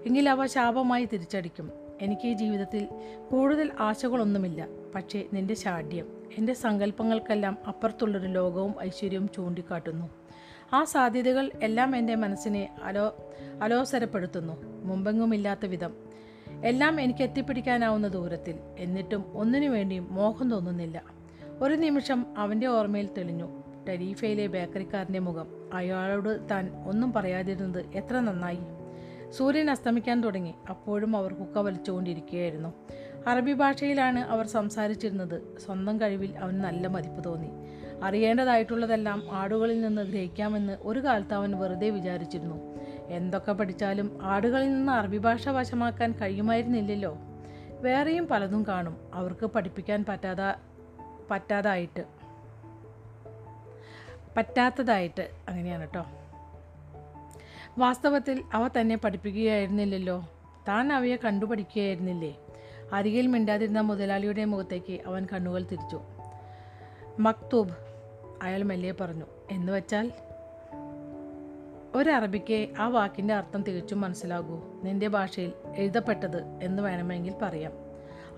[0.05, 1.71] എങ്കിൽ അവ ശാപമായി തിരിച്ചടിക്കും.
[2.01, 2.87] എനിക്ക് ഈ ജീവിതത്തിൽ
[3.31, 4.67] കൂടുതൽ ആശകളൊന്നുമില്ല.
[4.95, 10.09] പക്ഷേ നിന്റെ ശാഠ്യം എന്റെ സങ്കല്പങ്ങൾക്കെല്ലാം അപ്പുറത്തുള്ളൊരു ലോകവും ഐശ്വര്യവും ചൂണ്ടിക്കാട്ടുന്നു.
[10.73, 14.76] ആ സാധ്യതകൾ എല്ലാം എന്റെ മനസ്സിനെ അലോ അലോസരപ്പെടുത്തുന്നു.
[14.87, 15.93] മുമ്പെങ്ങുമില്ലാത്ത വിധം.
[16.65, 18.55] എല്ലാം എനിക്ക് എത്തിപ്പിടിക്കാനാവുന്ന ദൂരത്തിൽ.
[18.79, 21.03] എന്നിട്ടും ഒന്നിനു വേണ്ടിയും മോഹം തോന്നുന്നില്ല.
[21.59, 23.63] ഒരു നിമിഷം അവന്റെ ഓർമ്മയിൽ തെളിഞ്ഞു.
[23.89, 25.47] ടെരീഫയിലെ ബേക്കറിക്കാരന്റെ മുഖം.
[25.73, 28.59] അയാളോട് താൻ ഒന്നും പറയാതിരുന്നത് എത്ര നന്നായി.
[29.31, 30.53] സൂര്യൻ അസ്തമിക്കാൻ തുടങ്ങി.
[30.69, 32.73] അപ്പോഴും അവർ കുക്ക വലിച്ചുകൊണ്ടിരിക്കുകയായിരുന്നു.
[33.27, 35.57] അറബി ഭാഷയിലാണ് അവർ സംസാരിച്ചിരുന്നത്.
[35.65, 37.49] സ്വന്തം കഴിവിൽ അവൻ നല്ല മതിപ്പ് തോന്നി.
[38.03, 42.66] അറിയേണ്ടതായിട്ടുള്ളതെല്ലാം ആടുകളിൽ നിന്ന് ഗ്രഹിക്കാമെന്ന് ഒരു കാലത്ത് അവൻ വെറുതെ വിചാരിച്ചിരുന്നു.
[43.07, 47.17] എന്തൊക്കെ പഠിച്ചാലും ആടുകളിൽ നിന്ന് അറബി ഭാഷ വശമാക്കാൻ കഴിയുമായിരുന്നില്ലല്ലോ.
[47.79, 48.97] വേറെയും പലതും കാണും.
[49.13, 50.55] അവർക്ക് പഠിപ്പിക്കാൻ പറ്റാതെ
[51.31, 52.03] പറ്റാതായിട്ട്.
[54.37, 55.29] പറ്റാത്തതായിട്ട്.
[55.49, 56.05] അങ്ങനെയാണ് കേട്ടോ
[57.77, 60.29] വാസ്തവത്തിൽ അവ തന്നെ പഠിപ്പിക്കുകയായിരുന്നില്ലല്ലോ.
[60.67, 62.37] താൻ അവയെ കണ്ടുപഠിക്കുകയായിരുന്നില്ലേ?
[62.93, 66.01] അരികിൽ മിണ്ടാതിരുന്ന മുതലാളിയുടെ മുഖത്തേക്ക് അവൻ കണ്ണുകൾ തിരിച്ചു.
[67.19, 67.69] മക്തൂബ്
[68.41, 70.11] അയാൾ മെല്ലെ പറഞ്ഞു എന്ന് വെച്ചാൽ
[71.97, 74.81] ഒരറബിക്ക് ആ വാക്കിന്റെ അർത്ഥം തികച്ചും മനസ്സിലാകൂ.
[74.83, 77.71] നിന്റെ ഭാഷയിൽ എഴുതപ്പെട്ടത് എന്ന് വേണമെങ്കിൽ പറയാം.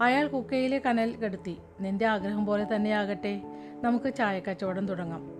[0.02, 3.41] അയാൾ കുക്കയിലെ കനൽ കെടുത്തി നിന്റെ ആഗ്രഹം പോലെ തന്നെയാകട്ടെ.
[3.84, 5.32] നമുക്ക് ചായക്കച്ചവടം തുടങ്ങാം.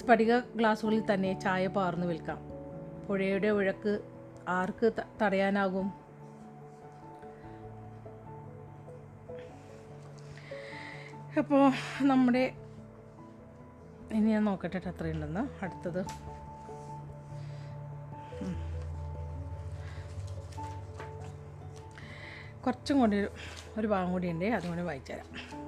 [0.00, 2.38] സ്ഫടിക ഗ്ലാസുകളിൽ തന്നെ ചായ പാർന്നു വിൽക്കാം.
[3.08, 4.00] പുഴയുടെ ഒഴക്ക്
[4.48, 4.90] ആർക്ക്
[5.22, 5.92] തടയാനാകും?
[11.38, 12.52] അപ്പോൾ നമ്മുടെ
[14.12, 16.31] ഇനി ഞാൻ നോക്കട്ടെ ട്ടോ എത്രയുണ്ടെന്ന് അടുത്തത്.
[22.66, 23.26] കുറച്ചും കൂടി
[23.78, 25.62] ഒരു ഭാഗം കൂടി ഉണ്ട് അതുകൊണ്ട് വായിച്ചുതരാം.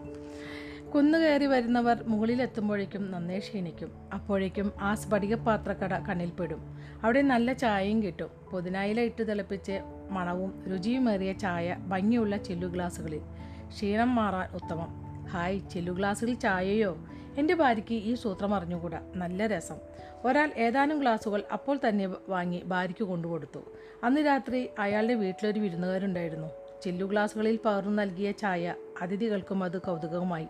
[0.90, 4.08] കുന്നു കയറി വരുന്നവർ മുകളിലെത്തുമ്പോഴേക്കും നന്നേ ക്ഷീണിക്കും.
[4.14, 6.78] അപ്പോഴേക്കും ആ സ്ഫടികപാത്രക്കട കണ്ണിൽപ്പെടും.
[7.02, 8.30] അവിടെ നല്ല ചായയും കിട്ടും.
[8.52, 9.80] പുതിനായില ഇട്ട് തിളപ്പിച്ച്
[10.10, 13.20] മണവും രുചിയുമേറിയ ചായ ഭംഗിയുള്ള ചില്ലു ഗ്ലാസുകളിൽ.
[13.68, 15.04] ക്ഷീണം മാറാൻ ഉത്തമം.
[15.26, 16.96] ഹായ് ചില്ലു ഗ്ലാസ്സിൽ ചായയോ?
[17.38, 19.12] എന്റെ ഭാര്യയ്ക്ക് ഈ സൂത്രം അറിഞ്ഞുകൂടാ.
[19.16, 19.76] നല്ല രസം.
[20.24, 23.60] ഒരാൾ ഏതാനും ഗ്ലാസുകൾ അപ്പോൾ തന്നെ വാങ്ങി ഭാര്യയ്ക്ക് കൊണ്ടുകൊടുത്തു.
[24.04, 26.63] അന്ന് രാത്രി അയാളുടെ വീട്ടിലൊരു വിരുന്നുകാരുണ്ടായിരുന്നു.
[26.82, 30.46] ചില്ലു ഗ്ലാസുകളിൽ പകർന്നു നൽകിയ ചായ അതിഥികൾക്കും അത് കൗതുകവുമായി.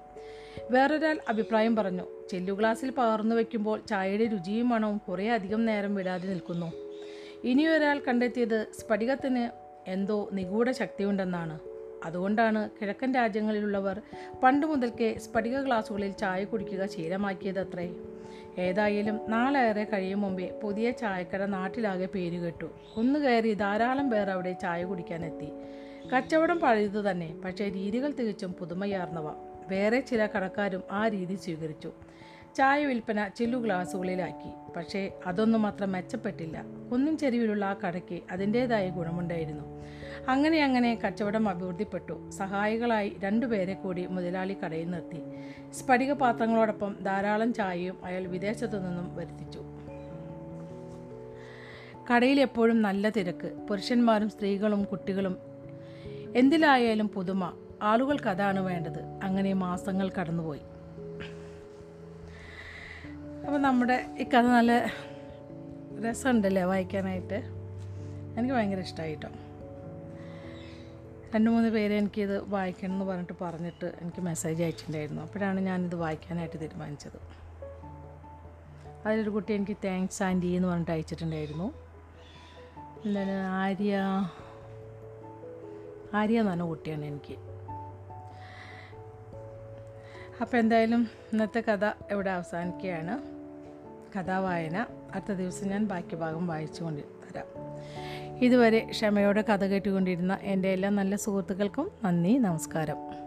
[0.70, 6.72] വേറൊരാൾ അഭിപ്രായം പറഞ്ഞു ചെല്ലു ഗ്ലാസ്സിൽ പകർന്നു വയ്ക്കുമ്പോൾ ചായയുടെ രുചിയും മണവും കുറേ അധികം നേരം വിടാതെ നിൽക്കുന്നു.
[7.44, 9.48] ഇനിയൊരാൾ കണ്ടെത്തിയത് സ്ഫടികത്തിന്
[9.90, 11.60] എന്തോ നിഗൂഢ ശക്തിയുണ്ടെന്നാണ്.
[12.04, 14.00] അതുകൊണ്ടാണ് കിഴക്കൻ രാജ്യങ്ങളിലുള്ളവർ
[14.42, 17.94] പണ്ട് മുതൽക്കേ സ്ഫടിക ഗ്ലാസുകളിൽ ചായ കുടിക്കുക ശീലമാക്കിയതത്രേ.
[18.58, 22.64] ഏതായാലും നാളേറെ കഴിയും മുമ്പേ പുതിയ ചായക്കട നാട്ടിലാകെ പേരുകെട്ടു.
[22.96, 25.48] കുന്നുകയറി ധാരാളം പേർ അവിടെ ചായ കുടിക്കാനെത്തി.
[26.12, 29.32] കച്ചവടം പഴയതു തന്നെ പക്ഷേ രീതികൾ തികച്ചും പുതുമയാർന്നവ.
[29.68, 31.92] വേറെ ചില കടക്കാരും ആ രീതി സ്വീകരിച്ചു.
[32.56, 36.64] ചായ വിൽപ്പന ചില്ലു ഗ്ലാസുകളിലാക്കി പക്ഷേ അതൊന്നും മാത്രം മെച്ചപ്പെട്ടില്ല.
[36.92, 39.64] കുന്നും ചെരുവിലുള്ള ആ കടയ്ക്ക് അതിന്റേതായ ഗുണമുണ്ടായിരുന്നു.
[40.28, 42.30] അങ്ങനെ അങ്ങനെ കച്ചവടം അഭിവൃദ്ധിപ്പെട്ടു.
[42.30, 45.22] സഹായികളായി രണ്ടുപേരെ കൂടി മുതലാളി കടയിൽ നിർത്തി.
[45.72, 49.62] സ്ഫടിക പാത്രങ്ങളോടൊപ്പം ധാരാളം ചായയും അയാൾ വിദേശത്തു നിന്നും വരുത്തിച്ചു.
[52.12, 53.66] കടയിൽ എപ്പോഴും നല്ല തിരക്ക്.
[53.68, 55.53] പുരുഷന്മാരും സ്ത്രീകളും കുട്ടികളും
[56.34, 57.52] എന്തിലായാലും പുതുമ.
[57.82, 59.02] ആളുകൾക്ക് അതാണ് വേണ്ടത്.
[59.22, 60.60] അങ്ങനെ മാസങ്ങൾ കടന്നുപോയി.
[63.46, 64.92] അപ്പോൾ നമ്മുടെ ഈ കഥ നല്ല
[66.08, 67.42] രസമുണ്ടല്ലേ വായിക്കാനായിട്ട്?
[68.38, 69.28] എനിക്ക് ഭയങ്കര ഇഷ്ടമായി കേട്ടോ
[71.34, 75.22] രണ്ട് മൂന്ന് പേര് എനിക്കിത് വായിക്കണം എന്ന് പറഞ്ഞിട്ട് പറഞ്ഞിട്ട് എനിക്ക് മെസ്സേജ് അയച്ചിട്ടുണ്ടായിരുന്നു.
[75.22, 77.18] അപ്പോഴാണ് ഞാനിത് വായിക്കാനായിട്ട് തീരുമാനിച്ചത്.
[79.06, 81.74] അതിലൊരു കുട്ടി എനിക്ക് താങ്ക്സ് ആന്റി എന്ന് പറഞ്ഞിട്ട് അയച്ചിട്ടുണ്ടായിരുന്നു.
[83.04, 83.30] എന്താണ്?
[83.30, 83.98] ആര്യ
[86.14, 87.34] ആര്യ എന്നാണ് കുട്ടിയാണ് എനിക്ക്.
[90.40, 93.34] അപ്പോൾ എന്തായാലും ഇന്നത്തെ കഥ ഇവിടെ അവസാനിക്കുകയാണ്.
[94.18, 94.86] കഥാവായന.
[95.14, 97.46] അടുത്ത ദിവസം ഞാൻ ബാക്കി ഭാഗം വായിച്ചു കൊണ്ട് തരാം
[98.44, 103.23] ഇതുവരെ ക്ഷമയോടെ കഥ കേട്ടുകൊണ്ടിരുന്ന എന്റെ എല്ലാ നല്ല സുഹൃത്തുക്കൾക്കും നന്ദി നമസ്കാരം.